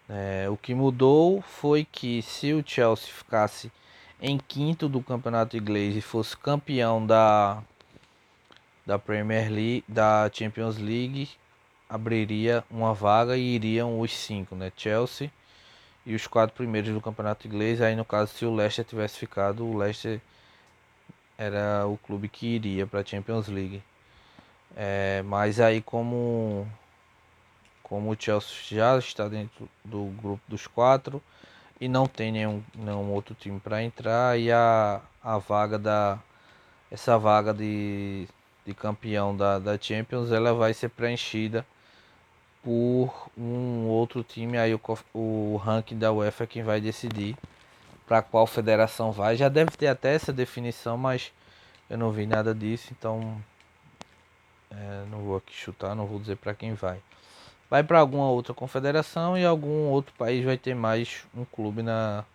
[0.08, 3.72] É, o que mudou foi que se o Chelsea ficasse
[4.22, 7.64] em quinto do campeonato inglês e fosse campeão da
[8.86, 11.30] da Premier League, da Champions League,
[11.88, 14.72] abriria uma vaga e iriam os cinco, né?
[14.76, 15.32] Chelsea
[16.06, 17.82] e os quatro primeiros do campeonato inglês.
[17.82, 20.20] Aí no caso, se o Leicester tivesse ficado, o Leicester
[21.38, 23.84] era o clube que iria para a Champions League.
[24.76, 26.68] É, mas aí como
[27.84, 31.22] como o Chelsea já está dentro do grupo dos quatro
[31.80, 36.20] e não tem nenhum, nenhum outro time para entrar e a, a vaga da
[36.92, 38.28] essa vaga de
[38.70, 41.66] de campeão da, da Champions, ela vai ser preenchida
[42.64, 44.58] por um outro time.
[44.58, 44.82] Aí o,
[45.14, 47.36] o ranking da UEFA é quem vai decidir
[48.08, 49.36] para qual federação vai.
[49.36, 51.32] Já deve ter até essa definição, mas
[51.90, 53.42] eu não vi nada disso, então
[54.70, 57.00] é, não vou aqui chutar, não vou dizer para quem vai.
[57.70, 62.26] Vai para alguma outra confederação e algum outro país vai ter mais um clube na,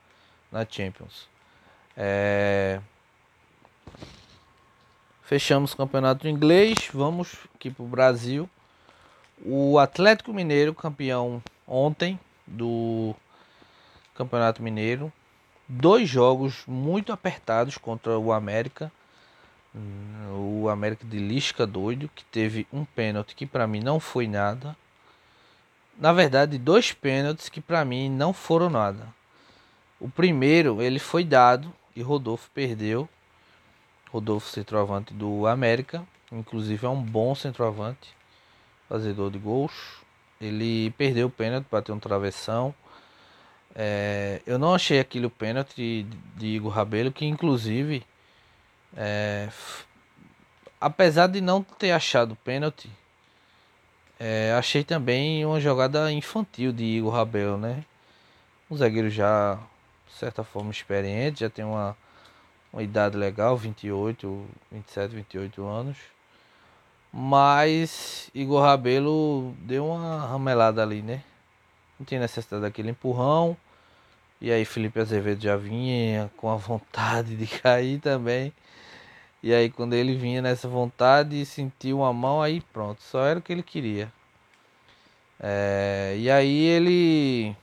[0.53, 1.29] na Champions.
[1.97, 2.81] É,
[5.25, 8.49] Fechamos o campeonato inglês, vamos aqui para o Brasil.
[9.43, 13.15] O Atlético Mineiro, campeão ontem do
[14.15, 15.11] Campeonato Mineiro.
[15.67, 18.93] Dois jogos muito apertados contra o América.
[20.37, 24.77] O América de Lisca doido, que teve um pênalti que para mim não foi nada.
[25.99, 29.07] Na verdade, dois pênaltis que para mim não foram nada.
[30.01, 33.09] O primeiro, ele foi dado e Rodolfo perdeu
[34.15, 38.15] Rodolfo, centroavante do América, inclusive é um bom centroavante,
[38.89, 39.73] fazedor de gols.
[40.41, 42.73] Ele perdeu o pênalti, bateu um travessão.
[43.75, 48.05] É, eu não achei aquele pênalti de, Igor Rabelo, que inclusive
[48.97, 49.49] é,
[50.81, 52.89] apesar de não ter achado pênalti,
[54.19, 57.85] é, achei também uma jogada infantil de Igor Rabel, né?
[58.71, 59.59] Um zagueiro já,
[60.07, 61.97] de certa forma, experiente, já tem uma,
[62.73, 65.97] uma idade legal, 28, 27, 28 anos.
[67.13, 71.23] Mas Igor Rabelo deu uma ramelada ali, né?
[71.99, 73.57] Não tinha necessidade daquele empurrão.
[74.41, 78.53] E aí Felipe Azevedo já vinha com a vontade de cair também.
[79.45, 83.39] E aí quando ele vinha nessa vontade e sentiu uma mão, aí pronto, só era
[83.39, 84.11] o que ele queria.
[85.39, 87.55] É, e aí ele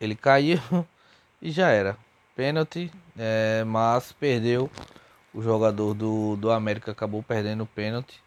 [0.00, 0.58] ele caiu
[1.40, 1.96] e já era.
[2.34, 4.68] Pênalti, é, mas perdeu.
[5.32, 8.20] O jogador do, do América acabou perdendo o pênalti.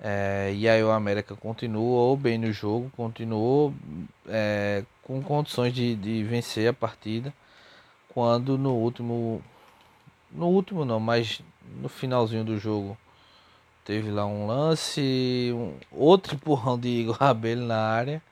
[0.00, 3.72] É, e aí o América continuou bem no jogo, continuou
[4.26, 7.32] é, com condições de, de vencer a partida.
[8.08, 9.40] Quando no último
[10.32, 11.40] no último não, mas
[11.80, 12.96] no finalzinho do jogo
[13.84, 18.22] teve lá um lance, um, outro empurrão de Igor Rabelo na área,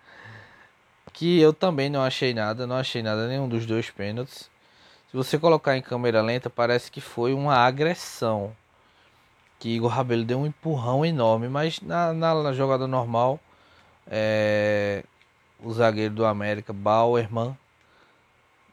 [1.13, 4.51] que eu também não achei nada, não achei nada nenhum dos dois pênaltis.
[5.11, 8.55] Se você colocar em câmera lenta, parece que foi uma agressão.
[9.59, 13.39] Que Igor Rabelo deu um empurrão enorme, mas na, na, na jogada normal,
[14.07, 15.05] é,
[15.63, 17.57] o zagueiro do América, Bauerman,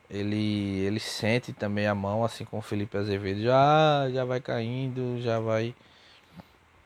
[0.10, 3.41] ele, ele sente também a mão, assim como o Felipe Azevedo.
[3.41, 5.76] Já, já vai caindo, já vai.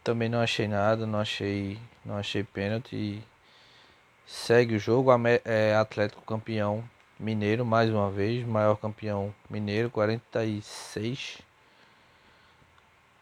[0.04, 3.22] Também não achei nada, não achei, não achei pênalti.
[4.26, 5.12] Segue o jogo,
[5.46, 6.84] é, Atlético campeão
[7.20, 11.40] mineiro, mais uma vez, maior campeão mineiro, 46.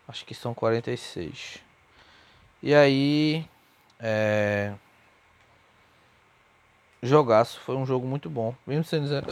[0.08, 1.60] Acho que são 46.
[2.64, 3.46] E aí.
[4.00, 4.74] É...
[7.02, 8.56] Jogaço, foi um jogo muito bom.
[8.66, 9.28] Mesmo sendo 0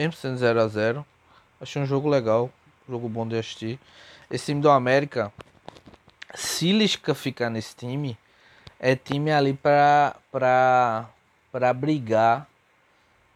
[0.00, 1.06] mesmo sendo 0 a 0
[1.60, 2.50] Achei um jogo legal,
[2.88, 3.78] jogo bom de assistir.
[4.30, 5.30] Esse time do América,
[6.34, 8.16] se Lisca ficar nesse time,
[8.78, 11.10] é time ali pra, pra,
[11.52, 12.48] pra brigar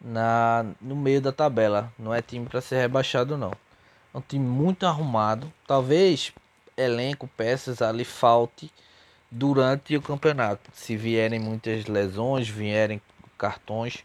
[0.01, 1.93] na, no meio da tabela.
[1.99, 3.51] Não é time para ser rebaixado, não.
[4.11, 5.53] É um time muito arrumado.
[5.67, 6.33] Talvez
[6.75, 8.71] elenco, peças ali falte
[9.29, 10.71] durante o campeonato.
[10.73, 12.99] Se vierem muitas lesões, vierem
[13.37, 14.03] cartões.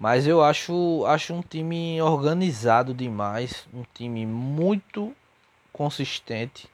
[0.00, 5.14] Mas eu acho, acho um time organizado demais, um time muito
[5.74, 6.66] consistente.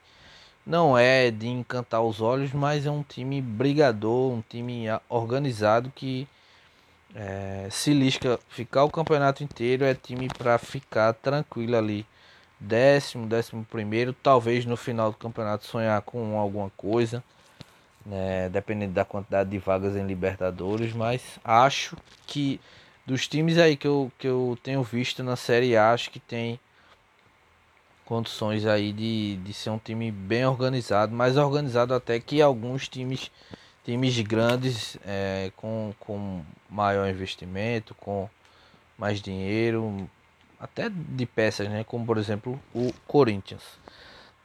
[0.65, 6.25] Não é de encantar os olhos, mas é um time brigador, um time organizado que
[7.13, 12.05] é, se Lisca ficar o campeonato inteiro é time para ficar tranquilo ali.
[12.57, 17.21] Décimo, décimo primeiro, talvez no final do campeonato sonhar com alguma coisa,
[18.05, 22.59] né, dependendo da quantidade de vagas em Libertadores, mas acho que
[23.07, 26.59] dos times aí que eu, que eu tenho visto na Série A, acho que tem
[28.05, 33.31] condições aí de, de ser um time bem organizado, mais organizado até que alguns times
[33.85, 38.29] times grandes é, com, com maior investimento, com
[38.97, 40.09] mais dinheiro,
[40.59, 41.85] até de peças, né?
[41.85, 43.63] Como por exemplo o Corinthians.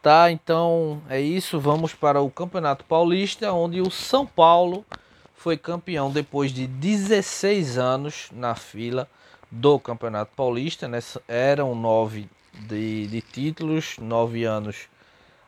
[0.00, 1.58] Tá, então é isso.
[1.58, 4.84] Vamos para o Campeonato Paulista, onde o São Paulo
[5.42, 9.10] foi campeão depois de 16 anos na fila
[9.50, 10.86] do Campeonato Paulista.
[10.86, 11.00] Né?
[11.26, 14.88] Eram nove de, de títulos, nove anos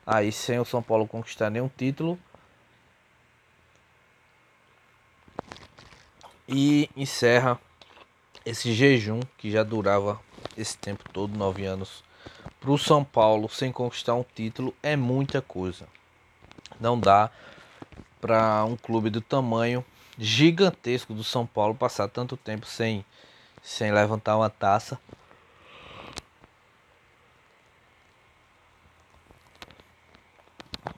[0.05, 2.19] aí sem o São Paulo conquistar nenhum título.
[6.49, 7.57] E encerra
[8.45, 10.21] esse jejum que já durava
[10.57, 12.03] esse tempo todo, nove anos.
[12.59, 15.87] Para o São Paulo, sem conquistar um título, é muita coisa.
[16.81, 17.31] Não dá
[18.25, 19.85] para um clube do tamanho
[20.19, 23.05] gigantesco do São Paulo passar tanto tempo sem,
[23.63, 24.99] sem levantar uma taça.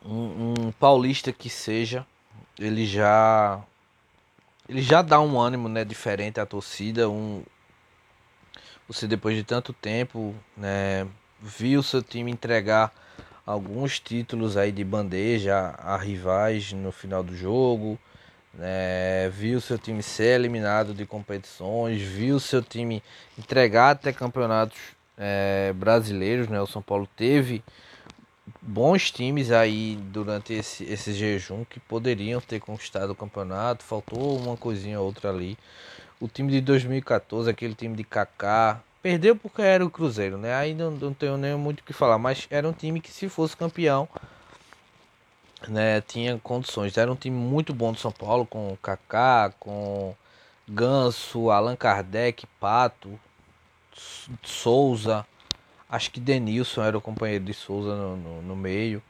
[0.04, 2.06] Um, um, paulista que seja,
[2.56, 3.60] ele já
[4.68, 7.42] ele já dá um ânimo, né, diferente à torcida, um
[8.86, 11.08] você depois de tanto tempo, né,
[11.40, 12.92] viu seu time entregar
[13.46, 17.96] alguns títulos aí de bandeja a rivais no final do jogo,
[18.52, 19.28] né?
[19.30, 23.02] viu seu time ser eliminado de competições, viu seu time
[23.38, 24.78] entregar até campeonatos
[25.16, 26.60] é, brasileiros, né?
[26.60, 27.62] O São Paulo teve
[28.60, 34.56] bons times aí durante esse, esse jejum que poderiam ter conquistado o campeonato, faltou uma
[34.56, 35.56] coisinha ou outra ali.
[36.20, 40.52] O time de 2014, aquele time de Kaká, Perdeu porque era o Cruzeiro, né?
[40.52, 43.28] Aí não, não tenho nem muito o que falar, mas era um time que se
[43.28, 44.08] fosse campeão,
[45.68, 46.98] né, tinha condições.
[46.98, 50.12] Era um time muito bom do São Paulo, com Kaká, com
[50.68, 53.16] Ganso, Allan Kardec, Pato,
[54.42, 55.24] Souza,
[55.88, 59.00] Acho que Denilson era o companheiro de Souza no, no, no meio.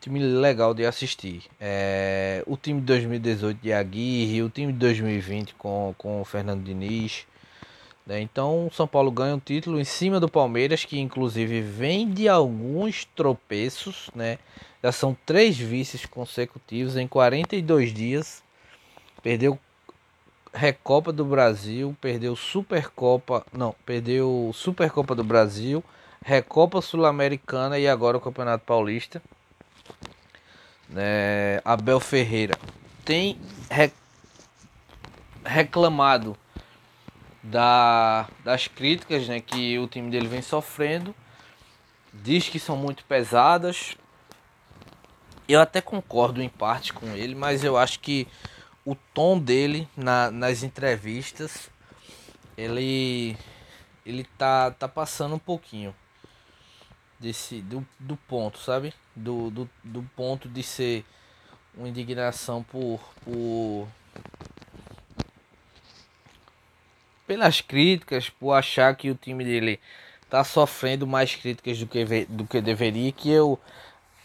[0.00, 1.42] time legal de assistir.
[1.60, 6.62] É, o time de 2018 de Aguirre, o time de 2020 com, com o Fernando
[6.62, 7.26] Diniz.
[8.10, 8.20] Né?
[8.20, 12.28] Então o São Paulo ganha um título em cima do Palmeiras, que inclusive vem de
[12.28, 14.10] alguns tropeços.
[14.12, 14.36] Né?
[14.82, 18.42] Já são três vices consecutivos em 42 dias.
[19.22, 19.56] Perdeu
[20.52, 25.84] Recopa do Brasil, perdeu Supercopa, não, perdeu Supercopa do Brasil,
[26.20, 29.22] Recopa Sul-Americana e agora o Campeonato Paulista.
[30.96, 32.58] É, Abel Ferreira
[33.04, 33.38] tem
[33.70, 33.92] re,
[35.44, 36.36] reclamado
[37.42, 41.14] da, das críticas né, que o time dele vem sofrendo,
[42.12, 43.96] diz que são muito pesadas.
[45.48, 48.26] Eu até concordo em parte com ele, mas eu acho que
[48.84, 51.70] o tom dele na, nas entrevistas,
[52.56, 53.36] ele
[54.04, 55.94] ele tá, tá passando um pouquinho
[57.18, 58.94] desse do, do ponto, sabe?
[59.14, 61.04] Do, do, do ponto de ser
[61.76, 63.86] uma indignação por, por
[67.30, 69.78] pelas críticas, por achar que o time dele
[70.28, 73.56] tá sofrendo mais críticas do que, do que deveria, que eu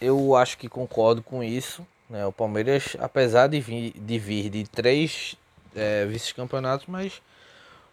[0.01, 1.86] eu acho que concordo com isso.
[2.10, 2.26] Né?
[2.26, 5.36] O Palmeiras, apesar de vir de, vir de três
[5.76, 7.18] é, vice-campeonatos, mas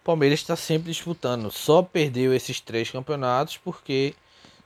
[0.00, 1.50] o Palmeiras está sempre disputando.
[1.50, 4.14] Só perdeu esses três campeonatos porque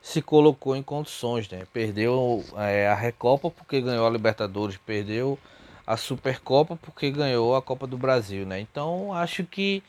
[0.01, 1.49] se colocou em condições.
[1.49, 1.67] Né?
[1.73, 5.37] Perdeu é, a Recopa porque ganhou a Libertadores, perdeu
[5.85, 8.45] a Supercopa porque ganhou a Copa do Brasil.
[8.45, 8.61] Né?
[8.61, 9.83] Então acho que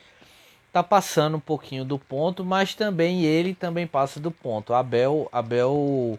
[0.83, 4.75] tá passando um pouquinho do ponto, mas também ele também passa do ponto.
[4.75, 6.19] Abel, Abel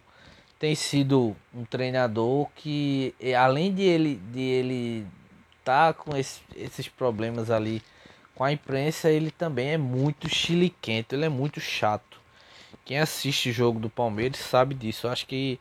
[0.59, 5.07] tem sido um treinador que, além de ele de ele
[5.63, 7.81] tá com esse, esses problemas ali
[8.35, 12.19] com a imprensa, ele também é muito chiliquento, ele é muito chato.
[12.85, 15.07] Quem assiste o jogo do Palmeiras sabe disso.
[15.07, 15.59] Eu acho que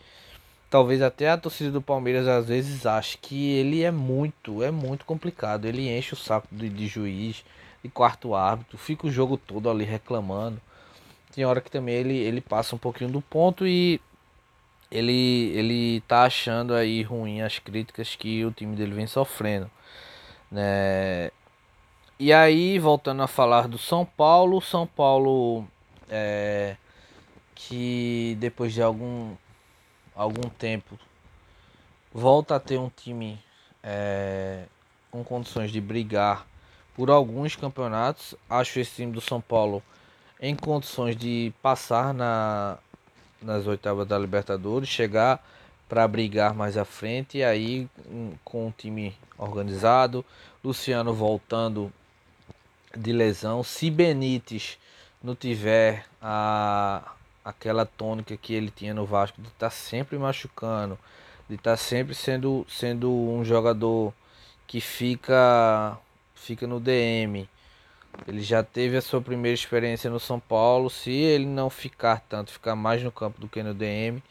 [0.70, 5.05] talvez até a torcida do Palmeiras às vezes ache que ele é muito, é muito
[5.05, 5.66] complicado.
[5.66, 7.44] Ele enche o saco de, de juiz,
[7.89, 10.61] de quarto árbitro, fica o jogo todo ali reclamando.
[11.34, 14.01] Tem hora que também ele, ele passa um pouquinho do ponto e
[14.91, 19.70] ele ele tá achando aí ruim as críticas que o time dele vem sofrendo,
[20.51, 21.30] né?
[22.18, 25.66] E aí voltando a falar do São Paulo, São Paulo
[26.09, 26.76] é,
[27.55, 29.34] que depois de algum
[30.14, 30.99] algum tempo
[32.12, 33.39] volta a ter um time
[33.82, 34.64] é,
[35.11, 36.47] com condições de brigar
[36.99, 38.34] por alguns campeonatos.
[38.51, 39.80] Acho esse time do São Paulo
[40.40, 42.76] em condições de passar na
[43.40, 45.40] nas oitavas da Libertadores, chegar
[45.88, 47.88] para brigar mais à frente e aí
[48.44, 50.24] com o time organizado,
[50.62, 51.92] Luciano voltando
[52.96, 54.76] de lesão, se Benítez
[55.22, 57.12] não tiver a
[57.44, 60.99] aquela tônica que ele tinha no Vasco de estar tá sempre machucando,
[61.49, 64.12] de estar tá sempre sendo sendo um jogador
[64.66, 65.96] que fica
[66.39, 67.49] fica no DM,
[68.26, 70.91] ele já teve a sua primeira experiência no São Paulo.
[70.91, 74.22] Se ele não ficar tanto, ficar mais no campo do que no DM,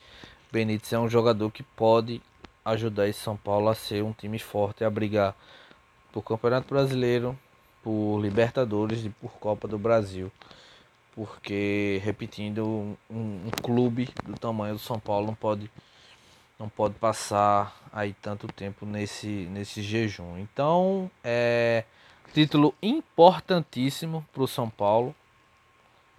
[0.51, 2.22] Benítez é um jogador que pode
[2.66, 5.36] ajudar esse São Paulo a ser um time forte, a brigar
[6.12, 7.38] por Campeonato Brasileiro,
[7.84, 10.32] por Libertadores e por Copa do Brasil.
[11.16, 15.72] Porque, repetindo, um, um, clube do tamanho do São Paulo não pode
[16.60, 20.39] não pode passar aí tanto tempo nesse, nesse jejum.
[20.39, 21.84] Então, é,
[22.34, 25.15] Título importantíssimo para o São Paulo.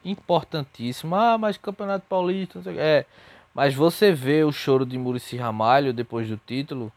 [0.05, 1.15] Importantíssimo.
[1.15, 3.07] Ah, mas Campeonato Paulista, não sei É,
[3.55, 6.93] mas você vê o choro de Murici Ramalho depois do título.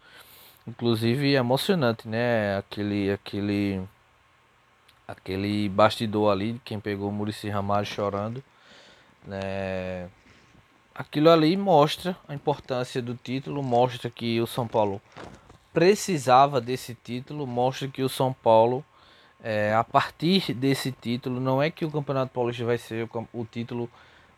[0.68, 2.58] Inclusive emocionante, né?
[2.58, 3.82] Aquele, aquele,
[5.08, 8.44] aquele bastidor ali, quem pegou o Murici Ramalho chorando,
[9.26, 10.10] né?
[10.94, 15.02] Aquilo ali mostra a importância do título, mostra que o São Paulo
[15.74, 18.86] precisava desse título, mostra que o São Paulo
[19.44, 23.46] é, a partir desse título, não é que o Campeonato Paulista vai ser o, o
[23.46, 23.90] título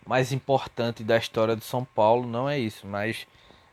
[0.06, 3.28] mais importante da história de São Paulo, não é isso, mas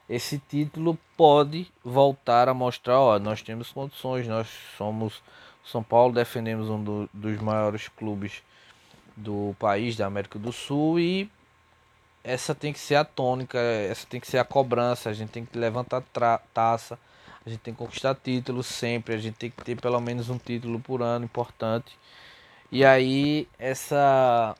[0.09, 5.23] esse título pode voltar a mostrar, ó, nós temos condições, nós somos
[5.65, 8.43] São Paulo, defendemos um do, dos maiores clubes
[9.17, 11.31] do país, da América do Sul e
[12.23, 15.45] essa tem que ser a tônica, essa tem que ser a cobrança, a gente tem
[15.45, 16.03] que levantar
[16.53, 16.99] taça,
[17.45, 20.39] a gente tem que conquistar títulos sempre, a gente tem que ter pelo menos um
[20.39, 21.97] título por ano importante.
[22.71, 24.55] E aí essa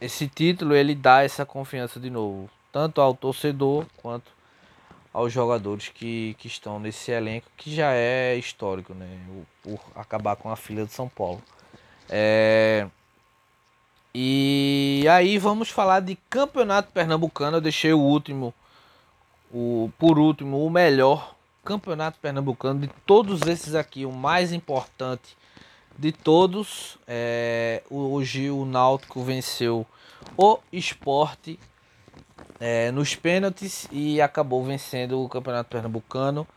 [0.00, 4.30] esse título ele dá essa confiança de novo, tanto ao torcedor quanto
[5.12, 9.18] aos jogadores que, que estão nesse elenco que já é histórico, né?
[9.62, 11.42] Por acabar com a fila de São Paulo.
[12.08, 12.86] É...
[14.14, 17.58] E aí vamos falar de Campeonato Pernambucano.
[17.58, 18.54] Eu deixei o último,
[19.52, 21.34] o por último, o melhor
[21.68, 25.36] Campeonato Pernambucano de todos esses aqui, o mais importante
[25.98, 26.96] de todos.
[27.06, 29.86] É, hoje o Náutico venceu
[30.34, 31.60] o esporte
[32.58, 36.48] é, nos pênaltis e acabou vencendo o Campeonato Pernambucano,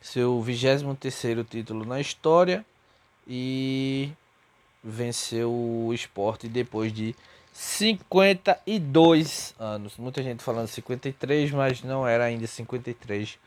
[0.00, 2.64] seu 23 título na história
[3.26, 4.12] e
[4.80, 7.16] venceu o esporte depois de
[7.52, 9.96] 52 anos.
[9.96, 13.40] Muita gente falando 53, mas não era ainda 53,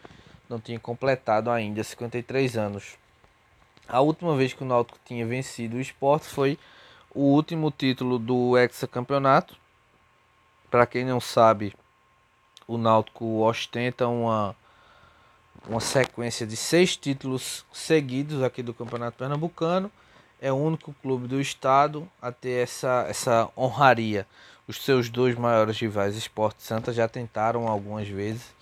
[0.49, 2.97] não tinha completado ainda 53 anos.
[3.87, 6.57] A última vez que o Náutico tinha vencido o esporte foi
[7.13, 9.55] o último título do hexacampeonato.
[10.71, 11.73] Para quem não sabe,
[12.67, 14.55] o Náutico ostenta uma,
[15.67, 19.91] uma sequência de seis títulos seguidos aqui do Campeonato Pernambucano.
[20.41, 24.27] É o único clube do estado a ter essa, essa honraria.
[24.67, 28.55] Os seus dois maiores rivais, Esporte Santa, já tentaram algumas vezes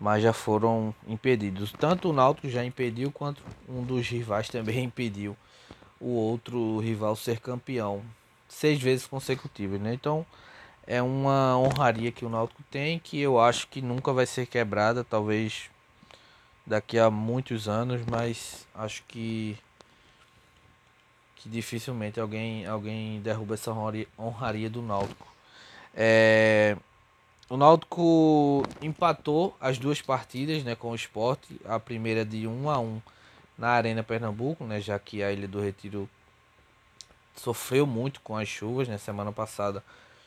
[0.00, 1.72] mas já foram impedidos.
[1.72, 5.36] Tanto o Náutico já impediu, quanto um dos rivais também impediu
[6.00, 8.02] o outro rival ser campeão
[8.48, 9.92] seis vezes consecutivas, né?
[9.92, 10.24] Então
[10.86, 15.04] é uma honraria que o Náutico tem que eu acho que nunca vai ser quebrada,
[15.04, 15.70] talvez
[16.66, 19.58] daqui a muitos anos, mas acho que
[21.36, 23.72] que dificilmente alguém alguém derruba essa
[24.18, 25.26] honraria, do Náutico.
[25.94, 26.76] É,
[27.50, 31.60] o Náutico empatou as duas partidas né, com o esporte.
[31.64, 33.02] A primeira de 1 a 1
[33.58, 36.08] na Arena Pernambuco, né, já que a Ilha do Retiro
[37.34, 38.86] sofreu muito com as chuvas.
[38.86, 39.82] Né, semana passada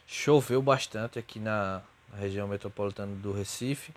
[0.06, 1.82] choveu bastante aqui na
[2.20, 3.94] região metropolitana do Recife.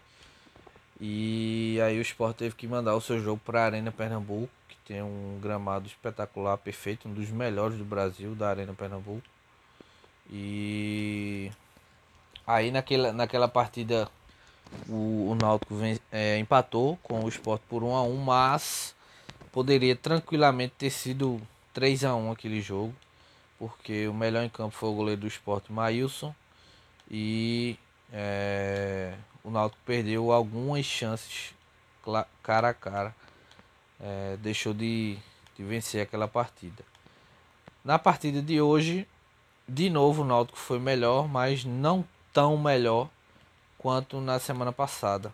[1.00, 4.76] E aí o esporte teve que mandar o seu jogo para a Arena Pernambuco, que
[4.86, 9.26] tem um gramado espetacular, perfeito, um dos melhores do Brasil, da Arena Pernambuco.
[10.30, 11.50] E
[12.46, 14.08] Aí naquela, naquela partida
[14.88, 15.74] o, o Náutico
[16.12, 18.94] é, empatou com o Sport por 1 a 1 mas
[19.52, 21.40] poderia tranquilamente ter sido
[21.72, 22.94] 3 a 1 aquele jogo,
[23.58, 26.34] porque o melhor em campo foi o goleiro do Sport, Maílson,
[27.10, 27.78] e
[28.12, 31.54] é, o Náutico perdeu algumas chances
[32.42, 33.14] cara a cara,
[34.00, 35.18] é, deixou de,
[35.56, 36.84] de vencer aquela partida.
[37.84, 39.06] Na partida de hoje,
[39.66, 42.04] de novo o Náutico foi melhor, mas não
[42.36, 43.08] tão melhor
[43.78, 45.32] quanto na semana passada.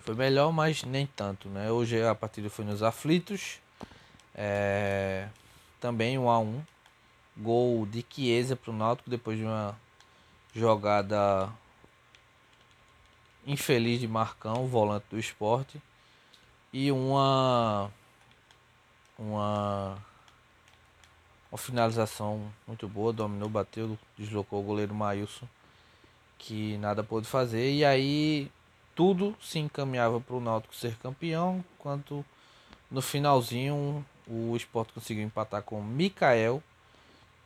[0.00, 1.70] Foi melhor, mas nem tanto, né?
[1.70, 3.60] Hoje a partida foi nos aflitos.
[4.34, 5.28] É...
[5.80, 6.60] Também um a um.
[7.36, 9.78] Gol de Chiesa para o Náutico depois de uma
[10.52, 11.52] jogada
[13.46, 15.80] infeliz de Marcão, volante do esporte.
[16.72, 17.92] E uma
[19.16, 20.04] uma
[21.50, 25.46] uma finalização muito boa, dominou, bateu, deslocou o goleiro Maílson,
[26.38, 27.72] que nada pôde fazer.
[27.72, 28.50] E aí
[28.94, 32.24] tudo se encaminhava para o Náutico ser campeão, enquanto
[32.90, 36.62] no finalzinho o esporte conseguiu empatar com o Mikael,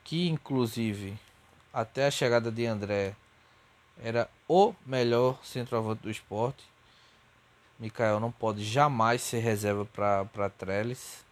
[0.03, 1.19] que inclusive
[1.73, 3.15] até a chegada de André
[4.03, 6.65] era o melhor centroavante do esporte.
[7.79, 11.25] Mikael não pode jamais ser reserva para Trellis.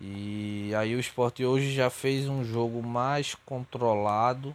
[0.00, 4.54] E aí o esporte hoje já fez um jogo mais controlado.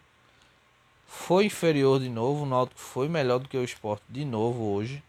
[1.05, 5.03] Foi inferior de novo, o Náutico foi melhor do que o esporte de novo hoje.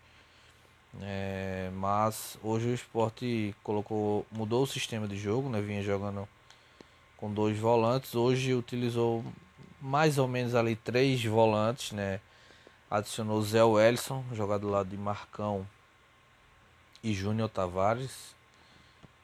[1.02, 5.60] É, mas hoje o esporte colocou, mudou o sistema de jogo, né?
[5.60, 6.28] Vinha jogando
[7.16, 8.14] com dois volantes.
[8.14, 9.24] Hoje utilizou
[9.80, 12.20] mais ou menos ali três volantes, né?
[12.90, 15.66] Adicionou Zé Wellison, jogador lá de Marcão
[17.02, 18.34] e Júnior Tavares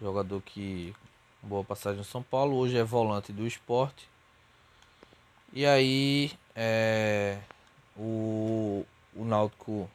[0.00, 0.94] jogador que
[1.42, 4.08] boa passagem no São Paulo, hoje é volante do esporte.
[5.52, 7.38] E aí é,
[7.96, 8.84] o,
[9.14, 9.90] o Náutico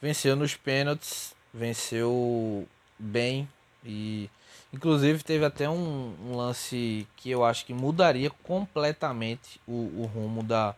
[0.00, 2.66] venceu nos pênaltis, venceu
[2.98, 3.48] bem
[3.84, 4.28] e
[4.72, 10.42] inclusive teve até um, um, lance que eu acho que mudaria completamente o, o rumo
[10.42, 10.74] da,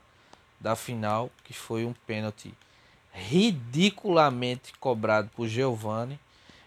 [0.60, 2.54] da final, que foi um pênalti
[3.12, 6.18] ridiculamente cobrado por Giovani.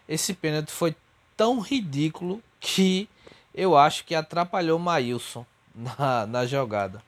[0.08, 0.96] Esse pênalti foi
[1.36, 3.08] tão ridículo que
[3.54, 7.02] eu acho que atrapalhou Maílson na, na jogada.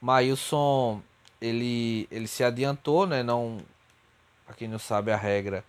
[0.00, 1.00] Maílson
[1.40, 3.22] ele, ele se adiantou, né?
[3.22, 3.58] Não,
[4.46, 5.64] para quem não sabe a regra,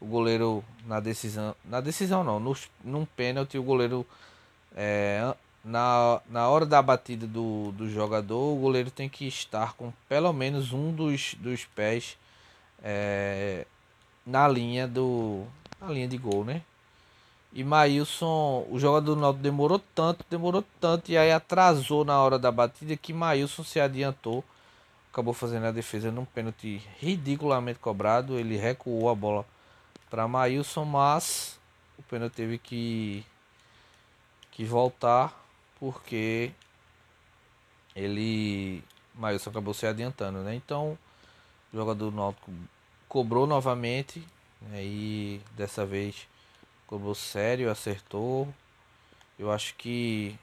[0.00, 4.06] o goleiro na decisão, na decisão não, no, num pênalti o goleiro
[4.76, 5.34] é,
[5.64, 10.32] na, na hora da batida do, do jogador, o goleiro tem que estar com pelo
[10.32, 12.18] menos um dos, dos pés
[12.82, 13.66] é,
[14.26, 15.44] na linha do
[15.80, 16.62] na linha de gol, né?
[17.54, 22.36] E Maílson, o jogador do Náutico demorou tanto, demorou tanto, e aí atrasou na hora
[22.36, 24.42] da batida que Maílson se adiantou.
[25.12, 28.36] Acabou fazendo a defesa num pênalti ridiculamente cobrado.
[28.40, 29.46] Ele recuou a bola
[30.10, 31.56] para Maílson, mas
[31.96, 33.24] o pênalti teve que,
[34.50, 35.32] que voltar
[35.78, 36.50] porque
[37.94, 38.82] ele.
[39.14, 40.56] Maílson acabou se adiantando, né?
[40.56, 40.98] Então
[41.72, 42.50] o jogador do Náutico
[43.08, 44.26] cobrou novamente.
[44.60, 44.82] Né?
[44.82, 46.26] E dessa vez
[46.94, 48.46] cobrou sério, acertou.
[49.36, 50.38] Eu acho que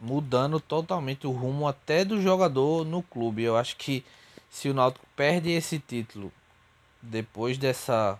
[0.00, 3.44] mudando totalmente o rumo até do jogador no clube.
[3.44, 4.04] Eu acho que
[4.50, 6.32] se o Náutico perde esse título
[7.00, 8.18] depois dessa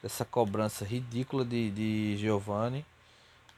[0.00, 2.84] dessa cobrança ridícula de, de Giovanni,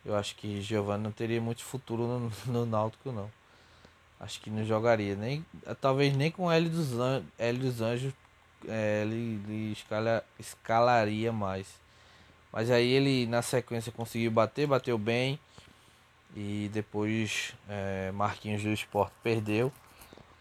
[0.04, 3.30] eu acho que Giovanni não teria muito futuro no, no Náutico não.
[4.18, 5.44] Acho que não jogaria nem
[5.82, 8.14] talvez nem com Hélio dos Anjos, Hélio dos Anjos
[8.66, 11.85] é, ele, ele escala, escalaria mais.
[12.56, 15.38] Mas aí ele na sequência conseguiu bater, bateu bem.
[16.34, 19.70] E depois é, Marquinhos do Esporte perdeu.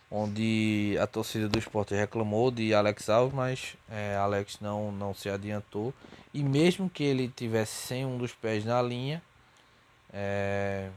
[0.09, 5.29] Onde a torcida do esporte reclamou de Alex Alves, mas é, Alex não, não se
[5.29, 5.93] adiantou.
[6.33, 9.21] E mesmo que ele tivesse sem um dos pés na linha,
[10.13, 10.89] é,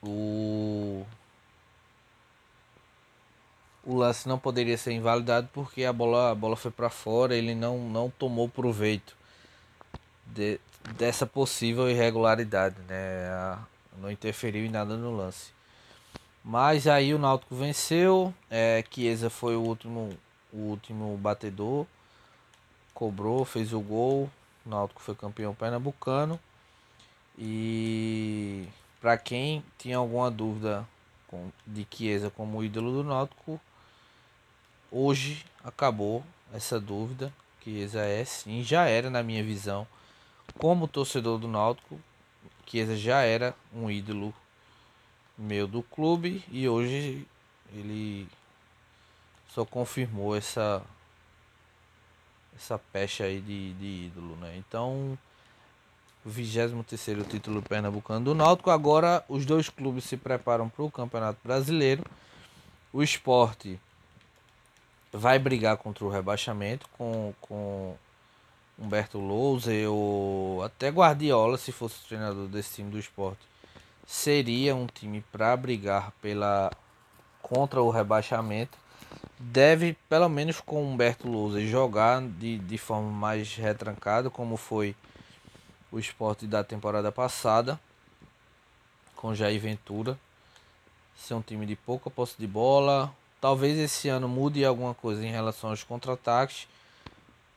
[0.00, 1.04] o,
[3.84, 7.54] o lance não poderia ser invalidado porque a bola, a bola foi para fora, ele
[7.54, 9.18] não, não tomou proveito
[10.34, 10.60] de,
[10.96, 13.58] dessa possível irregularidade, né?
[13.98, 15.52] Não interferiu em nada no lance.
[16.42, 20.16] Mas aí o Náutico venceu, é, Chiesa foi o último,
[20.52, 21.86] o último batedor,
[22.94, 24.30] cobrou, fez o gol,
[24.64, 26.40] o Náutico foi campeão pernambucano.
[27.38, 28.66] E
[29.00, 30.86] para quem tinha alguma dúvida
[31.66, 33.60] de Chiesa como ídolo do Náutico,
[34.90, 36.24] hoje acabou
[36.54, 37.32] essa dúvida.
[37.62, 39.86] Chiesa é sim, já era na minha visão
[40.60, 41.98] como torcedor do Náutico,
[42.66, 44.32] Chiesa já era um ídolo
[45.36, 47.26] meu do clube e hoje
[47.72, 48.28] ele
[49.48, 50.82] só confirmou essa
[52.54, 54.54] essa pecha aí de, de ídolo, né?
[54.58, 55.18] Então,
[56.26, 58.70] 23 título pernambucano do Náutico.
[58.70, 62.04] Agora os dois clubes se preparam para o Campeonato Brasileiro.
[62.92, 63.80] O esporte
[65.10, 67.96] vai brigar contra o rebaixamento com, com
[68.80, 73.40] Humberto Louser ou até Guardiola, se fosse treinador desse time do esporte,
[74.06, 76.72] seria um time para brigar pela
[77.42, 78.78] contra o rebaixamento.
[79.38, 84.96] Deve, pelo menos com Humberto Louser, jogar de, de forma mais retrancada, como foi
[85.92, 87.78] o esporte da temporada passada,
[89.14, 90.18] com Jair Ventura.
[91.16, 93.12] Ser um time de pouca posse de bola.
[93.40, 96.66] Talvez esse ano mude alguma coisa em relação aos contra-ataques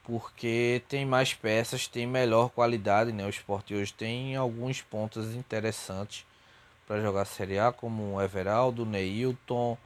[0.03, 3.25] porque tem mais peças, tem melhor qualidade, né?
[3.25, 6.25] O esporte hoje tem alguns pontos interessantes
[6.85, 9.77] para jogar Série A, como Everaldo, Neilton,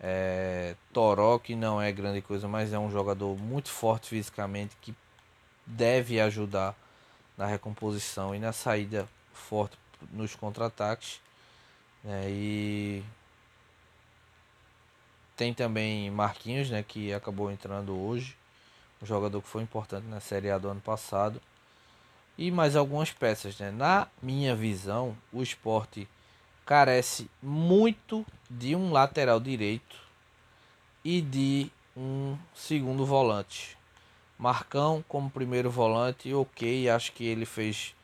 [0.00, 4.94] é, Toró, que não é grande coisa, mas é um jogador muito forte fisicamente que
[5.64, 6.74] deve ajudar
[7.38, 9.76] na recomposição e na saída forte
[10.12, 11.20] nos contra-ataques.
[12.02, 12.26] Né?
[12.28, 13.04] E
[15.36, 18.36] tem também Marquinhos, né, que acabou entrando hoje
[19.02, 21.40] um jogador que foi importante na Série A do ano passado.
[22.38, 23.70] E mais algumas peças, né?
[23.70, 26.08] Na minha visão, o esporte
[26.64, 29.96] carece muito de um lateral direito
[31.04, 33.76] e de um segundo volante.
[34.38, 37.94] Marcão como primeiro volante, ok, acho que ele fez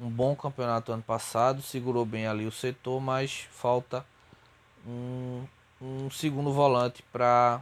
[0.00, 4.04] um bom campeonato ano passado, segurou bem ali o setor, mas falta
[4.86, 5.44] um,
[5.80, 7.60] um segundo volante para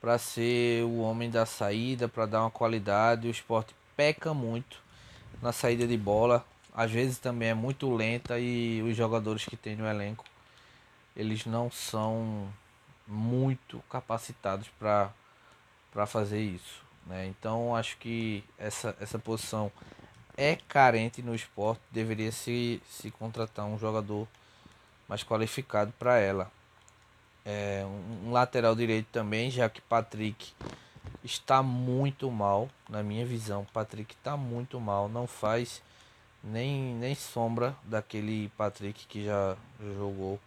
[0.00, 3.28] para ser o homem da saída, para dar uma qualidade.
[3.28, 4.80] O esporte peca muito
[5.42, 6.44] na saída de bola.
[6.74, 10.24] Às vezes também é muito lenta e os jogadores que tem no elenco
[11.18, 12.48] eles não são
[13.04, 17.26] muito capacitados para fazer isso, né?
[17.26, 19.72] Então acho que essa essa posição
[20.36, 24.28] é carente no esporte, deveria se se contratar um jogador
[25.08, 26.50] mais qualificado para ela
[27.48, 30.52] é, um, lateral direito também, já que Patrick
[31.24, 33.66] está muito mal, na minha visão.
[33.72, 35.82] Patrick está muito mal, não faz
[36.44, 39.56] nem, nem sombra daquele Patrick que já
[39.96, 40.38] jogou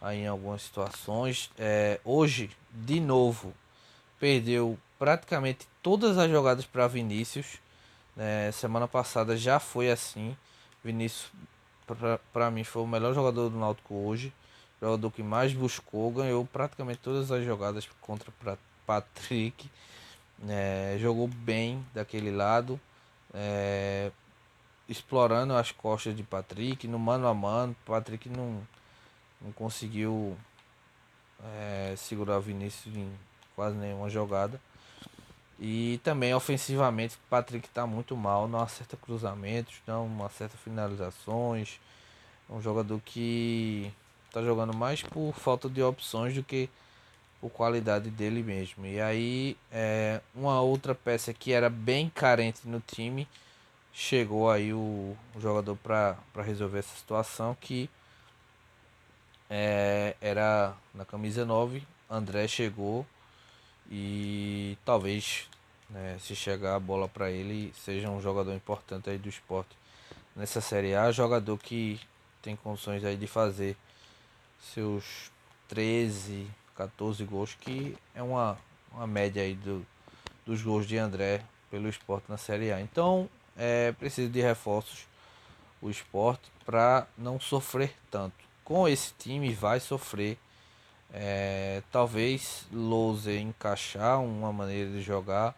[0.00, 1.52] aí em algumas situações.
[1.56, 3.54] É, hoje, de novo,
[4.18, 7.60] perdeu praticamente todas as jogadas para Vinícius.
[8.16, 10.36] É, semana passada já foi assim.
[10.82, 11.30] Vinícius,
[12.32, 14.32] para mim, foi o melhor jogador do Náutico hoje
[14.80, 18.32] jogador que mais buscou, ganhou praticamente todas as jogadas contra
[18.86, 19.70] Patrick.
[20.48, 22.80] É, jogou bem daquele lado.
[23.34, 24.10] é,
[24.88, 27.76] explorando as costas de Patrick, no mano a mano.
[27.86, 28.60] Patrick não,
[29.40, 30.36] não conseguiu
[31.44, 33.08] é, segurar o Vinícius em
[33.54, 34.60] quase nenhuma jogada.
[35.60, 41.78] E também ofensivamente, Patrick está muito mal, não acerta cruzamentos, não acerta finalizações.
[42.48, 43.92] É um jogador que
[44.30, 46.70] está jogando mais por falta de opções do que
[47.40, 48.86] por qualidade dele mesmo.
[48.86, 53.26] E aí, é, uma outra peça que era bem carente no time
[53.92, 57.90] chegou aí o, o jogador para resolver essa situação que
[59.48, 63.04] é, era na camisa 9, André chegou
[63.90, 65.48] e talvez
[65.88, 69.76] né, se chegar a bola para ele seja um jogador importante aí do esporte
[70.36, 72.00] nessa Série A, jogador que
[72.40, 73.76] tem condições aí de fazer
[74.60, 75.30] seus
[75.68, 76.46] 13,
[76.76, 78.58] 14 gols, que é uma,
[78.92, 79.86] uma média aí do,
[80.44, 82.80] dos gols de André pelo esporte na Série A.
[82.80, 85.06] Então é preciso de reforços
[85.82, 88.34] o esporte para não sofrer tanto.
[88.64, 90.38] Com esse time vai sofrer.
[91.12, 95.56] É, talvez Louser encaixar uma maneira de jogar,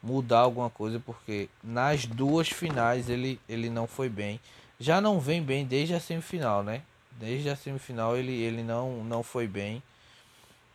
[0.00, 4.38] mudar alguma coisa, porque nas duas finais ele, ele não foi bem.
[4.78, 6.82] Já não vem bem desde a semifinal, né?
[7.18, 9.82] Desde a semifinal ele, ele não, não foi bem.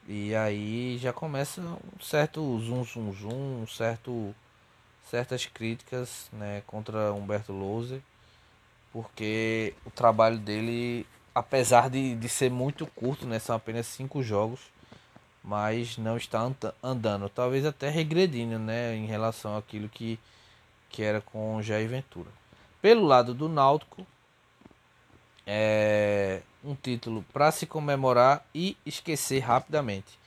[0.08, 4.34] E aí já começa um certo zoom, zoom, zoom, um certo
[5.10, 8.02] certas críticas né, contra Humberto Louser,
[8.92, 14.60] porque o trabalho dele, apesar de, de ser muito curto, né, são apenas cinco jogos,
[15.44, 16.52] mas não está
[16.84, 20.20] andando, talvez até regredindo né, em relação àquilo que,
[20.90, 22.30] que era com Jair Ventura.
[22.82, 24.06] Pelo lado do Náutico,
[25.48, 30.20] é um título para se comemorar e esquecer rapidamente.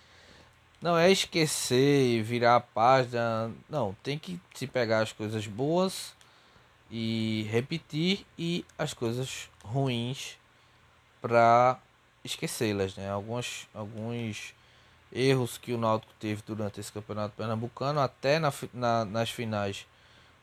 [0.80, 3.52] Não é esquecer e virar a página.
[3.68, 6.14] Não, tem que se pegar as coisas boas
[6.90, 10.38] e repetir e as coisas ruins
[11.20, 11.78] para
[12.24, 13.10] esquecê-las, né?
[13.10, 14.54] Alguns, alguns
[15.12, 19.86] erros que o Náutico teve durante esse campeonato pernambucano, até na, na, nas finais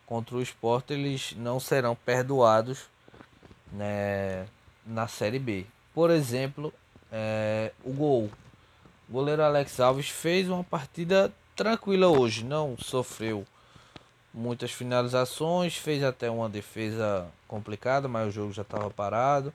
[0.06, 2.88] contra o Sport, eles não serão perdoados
[3.72, 4.48] né,
[4.88, 5.66] na Série B.
[5.94, 6.74] Por exemplo,
[7.12, 8.32] é, o gol
[9.10, 13.46] o goleiro Alex Alves fez uma partida tranquila hoje, não sofreu
[14.34, 19.54] muitas finalizações, fez até uma defesa complicada, mas o jogo já estava parado.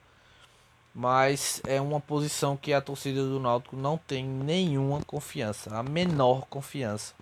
[0.95, 6.47] Mas é uma posição que a torcida do Náutico não tem nenhuma confiança, a menor
[6.47, 7.15] confiança.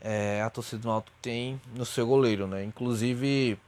[0.00, 2.64] É, a torcida do Náutico tem no seu goleiro, né?
[2.64, 3.58] Inclusive,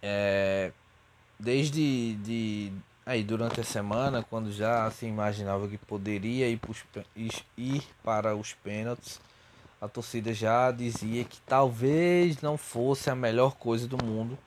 [0.00, 0.72] é,
[1.40, 2.72] desde de,
[3.10, 6.84] Aí durante a semana, quando já se imaginava que poderia ir, pros,
[7.56, 9.20] ir para os pênaltis,
[9.80, 14.38] a torcida já dizia que talvez não fosse a melhor coisa do mundo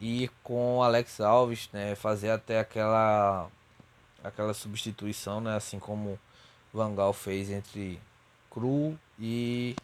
[0.00, 3.48] ir com Alex Alves, né, fazer até aquela
[4.24, 6.18] aquela substituição, né, assim como
[6.72, 8.00] Van Gaal fez entre
[8.50, 9.76] Cru e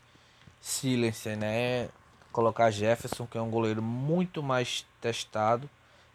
[0.60, 1.90] Silencer, né,
[2.32, 5.70] colocar Jefferson, que é um goleiro muito mais testado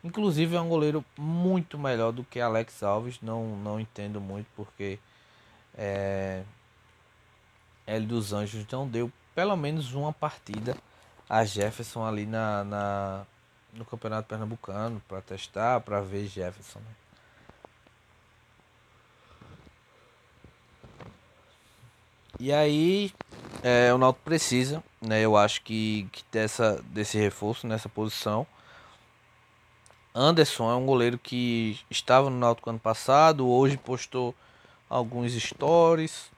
[0.06, 3.18] Inclusive é um goleiro muito melhor do que Alex Alves.
[3.24, 5.00] Não, não entendo muito porque
[5.76, 6.44] é,
[7.88, 10.78] L dos Anjos não deu pelo menos uma partida
[11.28, 13.26] a Jefferson ali na, na
[13.74, 16.80] no Campeonato Pernambucano para testar, para ver Jefferson.
[16.80, 16.96] Né?
[22.40, 23.12] E aí
[23.64, 25.22] é, o Náutico precisa, né?
[25.22, 28.46] Eu acho que, que dessa, desse reforço nessa posição.
[30.18, 34.34] Anderson é um goleiro que estava no Náutico ano passado, hoje postou
[34.90, 36.32] alguns stories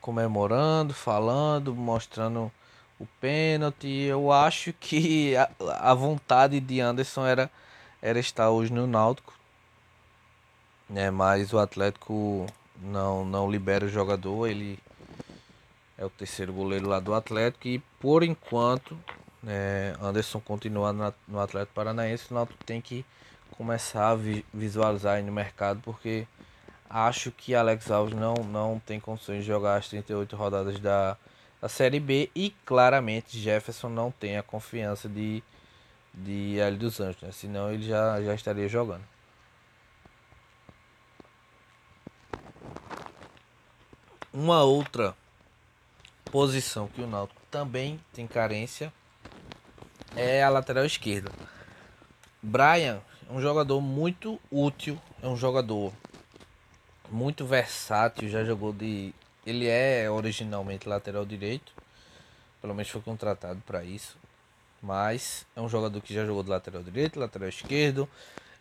[0.00, 2.50] comemorando, falando, mostrando
[2.98, 3.86] o pênalti.
[3.86, 5.48] Eu acho que a,
[5.78, 7.48] a vontade de Anderson era,
[8.02, 9.32] era estar hoje no Náutico,
[10.90, 11.12] né?
[11.12, 12.44] Mas o Atlético
[12.82, 14.80] não não libera o jogador, ele
[15.96, 18.98] é o terceiro goleiro lá do Atlético e por enquanto
[19.46, 23.04] é, Anderson continua no Atlético Paranaense, o Náutico tem que
[23.52, 26.26] começar a vi visualizar aí no mercado, porque
[26.88, 31.16] acho que Alex Alves não, não tem condições de jogar as 38 rodadas da,
[31.60, 35.42] da Série B e claramente Jefferson não tem a confiança de,
[36.14, 37.32] de L dos Anjos, né?
[37.32, 39.04] senão ele já, já estaria jogando.
[44.32, 45.16] Uma outra
[46.26, 48.92] posição que o Náutico também tem carência
[50.16, 51.30] é a lateral esquerda.
[52.42, 55.92] Brian é um jogador muito útil, é um jogador
[57.10, 59.14] muito versátil, já jogou de.
[59.46, 61.72] Ele é originalmente lateral direito,
[62.60, 64.16] pelo menos foi contratado para isso.
[64.80, 68.08] Mas é um jogador que já jogou de lateral direito, lateral esquerdo,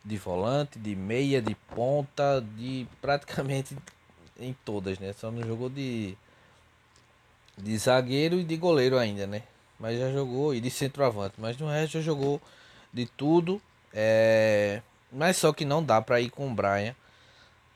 [0.03, 3.77] de volante, de meia, de ponta, de praticamente
[4.39, 5.13] em todas, né?
[5.13, 6.17] Só não jogou de
[7.57, 9.43] de zagueiro e de goleiro ainda, né?
[9.79, 12.41] Mas já jogou e de centroavante, mas no resto já jogou
[12.91, 13.61] de tudo.
[13.93, 14.81] É...
[15.11, 16.95] Mas só que não dá para ir com o Brian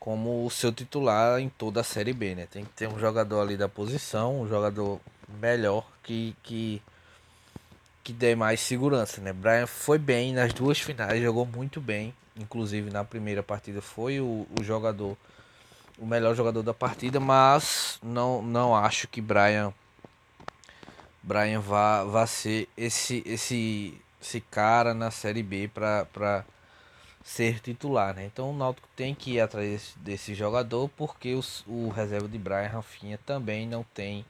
[0.02, 2.48] como o seu titular em toda a Série B, né?
[2.50, 5.00] Tem que ter um jogador ali da posição, um jogador
[5.40, 6.82] melhor que que
[8.02, 9.32] que dê mais segurança, né?
[9.32, 14.44] Brian foi bem nas duas finais, jogou muito bem, inclusive na primeira partida foi o,
[14.58, 15.16] o jogador
[15.96, 19.72] o melhor jogador da partida, mas não não acho que Brian
[21.22, 26.44] Brian vá, vá ser esse esse esse cara na Série B para
[27.24, 28.24] ser titular, né?
[28.26, 32.68] Então o Náutico tem que ir atrás desse jogador porque os, o reserva de Brian
[32.68, 34.24] Rafinha também não tem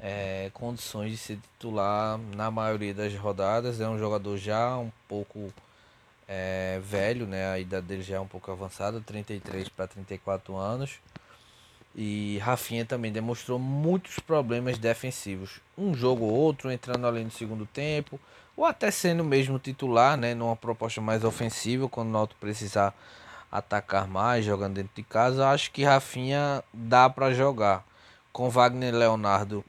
[0.00, 3.80] é, condições de ser titular na maioria das rodadas.
[3.80, 5.52] É um jogador já um pouco
[6.28, 7.50] é, velho, né?
[7.52, 11.00] A idade dele já é um pouco avançada, 33 para 34 anos.
[11.94, 15.60] E Rafinha também demonstrou muitos problemas defensivos.
[15.76, 18.18] Um jogo ou outro, entrando ali no segundo tempo,
[18.56, 20.34] ou até sendo mesmo titular, né?
[20.34, 22.94] Numa proposta mais ofensiva, quando o Náutico precisar
[23.50, 25.48] atacar mais, jogando dentro de casa.
[25.48, 27.84] Acho que Rafinha dá para jogar.
[28.32, 29.64] Com Wagner Leonardo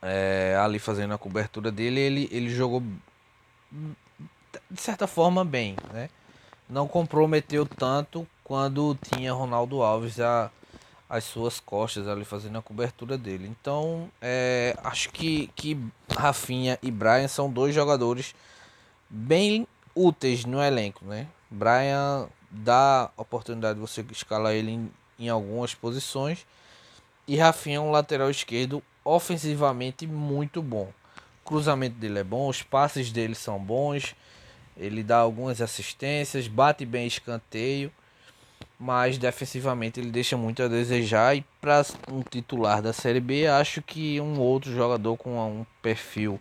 [0.00, 2.82] é, ali fazendo a cobertura dele, ele, ele jogou
[4.70, 6.08] de certa forma bem, né?
[6.68, 10.50] Não comprometeu tanto quando tinha Ronaldo Alves a,
[11.08, 13.48] as suas costas ali fazendo a cobertura dele.
[13.48, 15.78] Então, é, acho que, que
[16.10, 18.34] Rafinha e Brian são dois jogadores
[19.08, 21.26] bem úteis no elenco, né?
[21.50, 26.46] Brian dá oportunidade de você escalar ele em, em algumas posições
[27.26, 30.92] e Rafinha é um lateral esquerdo ofensivamente muito bom.
[31.42, 34.14] O cruzamento dele é bom, os passes dele são bons,
[34.76, 37.92] ele dá algumas assistências, bate bem escanteio,
[38.78, 41.36] mas defensivamente ele deixa muito a desejar.
[41.36, 46.40] E para um titular da Série B, acho que um outro jogador com um perfil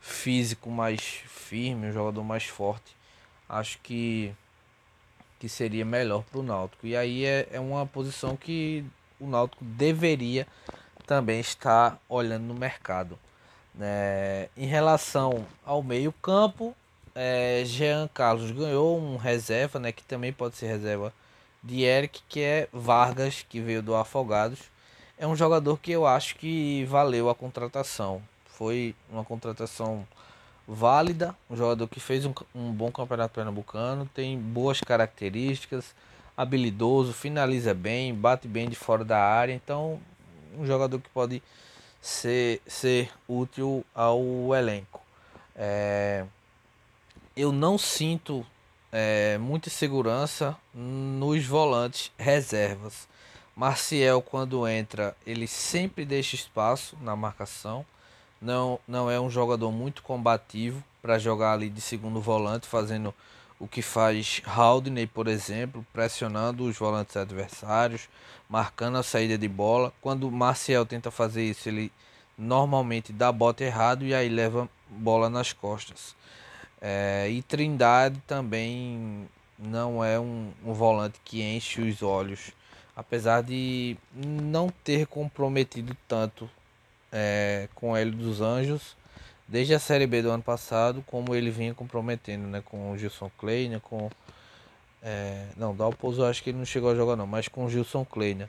[0.00, 2.96] físico mais firme, um jogador mais forte,
[3.48, 4.34] acho que
[5.38, 6.84] que seria melhor para o Náutico.
[6.84, 8.84] E aí é, é uma posição que
[9.20, 10.48] o Náutico deveria
[11.06, 13.18] também está olhando no mercado.
[13.80, 16.74] É, em relação ao meio-campo,
[17.14, 21.12] é, Jean Carlos ganhou um reserva, né, que também pode ser reserva
[21.62, 24.60] de Eric, que é Vargas, que veio do Afogados.
[25.18, 28.22] É um jogador que eu acho que valeu a contratação.
[28.46, 30.06] Foi uma contratação
[30.66, 35.94] válida, um jogador que fez um, um bom campeonato pernambucano, tem boas características,
[36.36, 39.98] habilidoso, finaliza bem, bate bem de fora da área, então
[40.56, 41.42] um jogador que pode
[42.00, 44.22] ser, ser útil ao
[44.54, 45.00] elenco.
[45.56, 46.24] É,
[47.36, 48.44] eu não sinto
[48.92, 53.08] é, muita segurança nos volantes reservas.
[53.54, 57.84] Marcial, quando entra, ele sempre deixa espaço na marcação.
[58.40, 63.12] Não, não é um jogador muito combativo para jogar ali de segundo volante, fazendo
[63.58, 68.08] o que faz Haldney, por exemplo, pressionando os volantes adversários,
[68.48, 69.92] marcando a saída de bola.
[70.00, 71.90] Quando Marcial tenta fazer isso, ele
[72.36, 76.14] normalmente dá bota errado e aí leva bola nas costas.
[76.80, 82.52] É, e Trindade também não é um, um volante que enche os olhos,
[82.94, 86.48] apesar de não ter comprometido tanto
[87.12, 88.96] é, com ele dos Anjos
[89.48, 92.62] desde a Série B do ano passado, como ele vinha comprometendo, né?
[92.64, 94.10] Com o Gilson Kleiner, né, com...
[95.02, 98.04] É, não, Dalpozo acho que ele não chegou a jogar não, mas com o Gilson
[98.04, 98.46] Kleiner.
[98.46, 98.48] Né.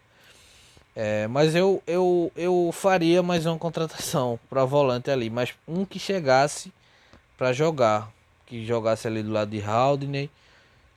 [0.96, 5.98] É, mas eu, eu, eu faria mais uma contratação para volante ali, mas um que
[5.98, 6.74] chegasse
[7.38, 8.12] para jogar,
[8.50, 10.30] que jogasse ali do lado de Haldney,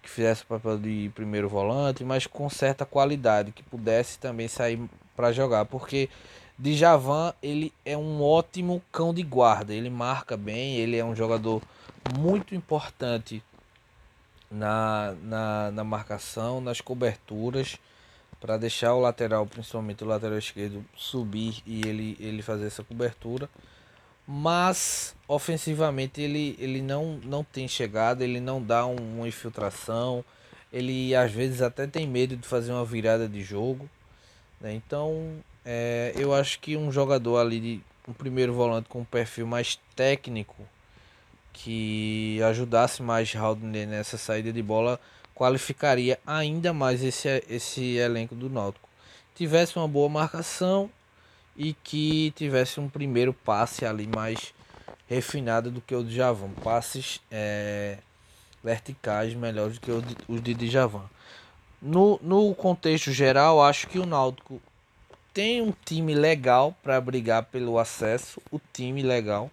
[0.02, 4.80] que fizesse o papel de primeiro volante, mas com certa qualidade, que pudesse também sair
[5.14, 6.08] para jogar, porque
[6.58, 9.74] Djavan, ele é um ótimo cão de guarda.
[9.74, 11.62] Ele marca bem, ele é um jogador
[12.16, 13.42] muito importante
[14.50, 17.78] na, na, na marcação, nas coberturas,
[18.40, 23.48] para deixar o lateral, principalmente o lateral esquerdo, subir e ele, ele fazer essa cobertura.
[24.26, 30.24] Mas ofensivamente ele, ele não, não tem chegada, ele não dá um, uma infiltração,
[30.72, 33.88] ele às vezes até tem medo de fazer uma virada de jogo.
[34.60, 34.74] Né?
[34.74, 39.46] Então é, eu acho que um jogador ali de um primeiro volante com um perfil
[39.46, 40.56] mais técnico
[41.52, 44.98] que ajudasse mais Haldner nessa saída de bola
[45.34, 48.88] qualificaria ainda mais esse, esse elenco do Náutico.
[49.34, 50.90] Tivesse uma boa marcação
[51.56, 54.54] e que tivesse um primeiro passe ali mais
[55.08, 56.50] refinado do que o de Javan.
[56.62, 57.98] Passes é,
[58.62, 59.90] verticais melhores do que
[60.28, 61.08] os de Djavan.
[61.80, 64.60] No, no contexto geral, acho que o Náutico
[65.34, 69.50] tem um time legal para brigar pelo acesso, o time legal,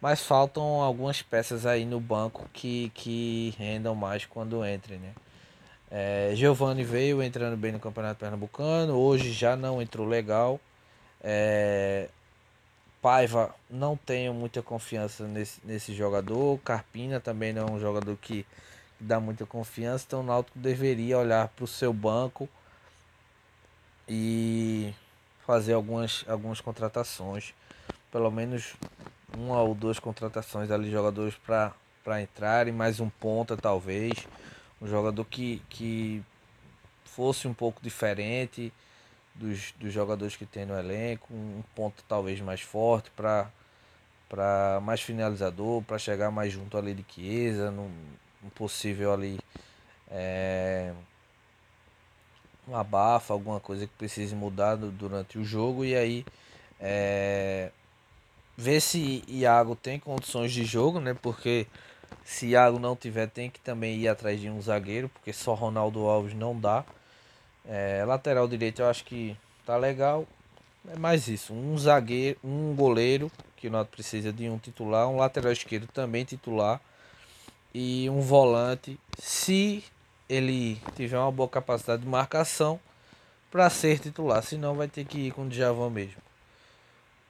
[0.00, 5.12] mas faltam algumas peças aí no banco que, que rendam mais quando entrem, né?
[5.90, 10.60] É, Giovanni veio entrando bem no Campeonato Pernambucano, hoje já não entrou legal.
[11.28, 12.08] É,
[13.02, 16.58] Paiva não tenho muita confiança nesse, nesse jogador.
[16.60, 18.46] Carpina também não é um jogador que,
[19.00, 20.04] dá muita confiança.
[20.06, 22.48] Então o Náutico deveria olhar para o seu banco
[24.08, 24.94] e
[25.46, 27.54] fazer algumas, algumas contratações.
[28.10, 28.74] Pelo menos
[29.36, 34.26] uma ou duas contratações ali, jogadores para entrarem, mais um ponta talvez
[34.80, 36.22] um jogador que, que
[37.04, 38.72] fosse um pouco diferente
[39.38, 43.50] dos, dos jogadores que tem no elenco, um ponto talvez mais forte para
[44.28, 47.88] para mais finalizador, para chegar mais junto ali de Chiesa, num,
[48.42, 49.38] num possível ali
[50.10, 50.92] é,
[52.66, 56.26] uma bafa, alguma coisa que precise mudar durante o jogo e aí
[56.80, 57.70] é,
[58.56, 61.14] ver se Iago tem condições de jogo, né?
[61.14, 61.66] Porque
[62.24, 66.06] se Iago não tiver, tem que também ir atrás de um zagueiro, porque só Ronaldo
[66.06, 66.84] Alves não dá.
[67.68, 70.26] É, lateral direito eu acho que tá legal.
[70.88, 75.16] É mais isso, um zagueiro, um goleiro, que o Náutico precisa de um titular, um
[75.16, 76.80] lateral esquerdo também titular
[77.74, 79.82] e um volante, se
[80.28, 82.78] ele tiver uma boa capacidade de marcação
[83.50, 86.22] para ser titular, senão vai ter que ir com o Djavan mesmo.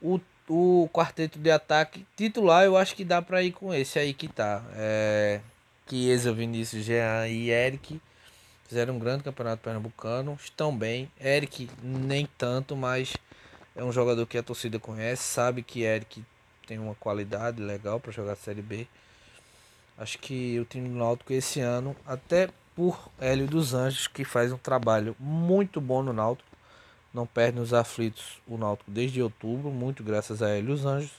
[0.02, 4.14] O o quarteto de ataque titular, eu acho que dá para ir com esse aí
[4.14, 4.62] que tá.
[4.74, 5.40] É,
[5.88, 8.00] Chiesa, Vinícius, Jean e Eric
[8.66, 11.10] fizeram um grande campeonato pernambucano, estão bem.
[11.20, 13.14] Eric nem tanto, mas
[13.74, 16.24] é um jogador que a torcida conhece, sabe que Eric
[16.66, 18.86] tem uma qualidade legal para jogar Série B.
[19.96, 24.52] Acho que o time do Náutico esse ano, até por Hélio dos Anjos, que faz
[24.52, 26.48] um trabalho muito bom no Náutico,
[27.14, 31.12] não perde nos aflitos o Náutico desde outubro, muito graças a ele os Anjos.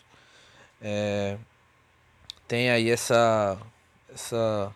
[0.79, 1.37] É,
[2.47, 3.57] tem aí essa
[4.13, 4.71] essa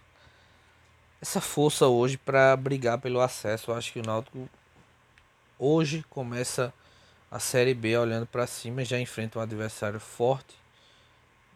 [1.22, 3.72] essa força hoje para brigar pelo acesso.
[3.72, 4.49] Eu acho que o Náutico
[5.59, 6.74] hoje começa
[7.30, 10.55] a Série B olhando para cima, já enfrenta um adversário forte,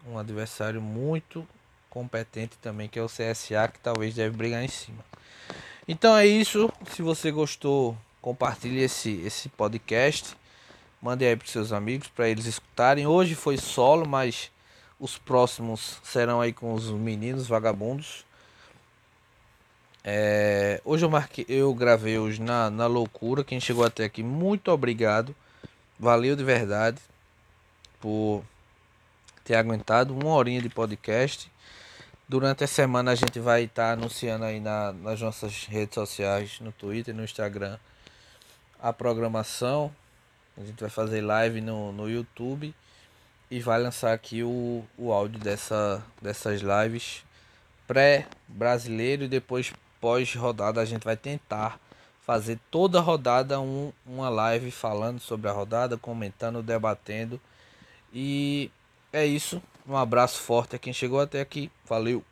[0.08, 1.48] um adversário muito
[1.90, 5.04] competente também, que é o CSA, que talvez deve brigar em cima.
[5.88, 6.72] Então é isso.
[6.92, 10.36] Se você gostou compartilhe esse, esse podcast.
[11.00, 13.06] Mande aí para seus amigos para eles escutarem.
[13.06, 14.52] Hoje foi solo, mas
[15.00, 18.25] os próximos serão aí com os meninos vagabundos.
[20.08, 23.44] É, hoje eu marquei, eu gravei hoje na, na loucura.
[23.44, 25.36] Quem chegou até aqui, muito obrigado.
[25.98, 27.02] Valeu de verdade
[28.00, 28.44] por
[29.44, 31.52] ter aguentado uma horinha de podcast.
[32.30, 36.60] Durante a semana a gente vai estar tá anunciando aí na, nas nossas redes sociais,
[36.60, 37.80] no Twitter, no Instagram
[38.80, 39.92] a programação.
[40.56, 42.76] A gente vai fazer live no, no YouTube
[43.50, 47.24] e vai lançar aqui o, o áudio dessa, dessas lives
[47.88, 49.74] pré-brasileiro e depois
[50.06, 51.80] pós-rodada a gente vai tentar
[52.24, 57.42] fazer toda rodada um, uma live falando sobre a rodada, comentando, debatendo.
[58.14, 58.70] E
[59.12, 59.60] é isso.
[59.88, 61.72] Um abraço forte a quem chegou até aqui.
[61.90, 62.24] Valeu!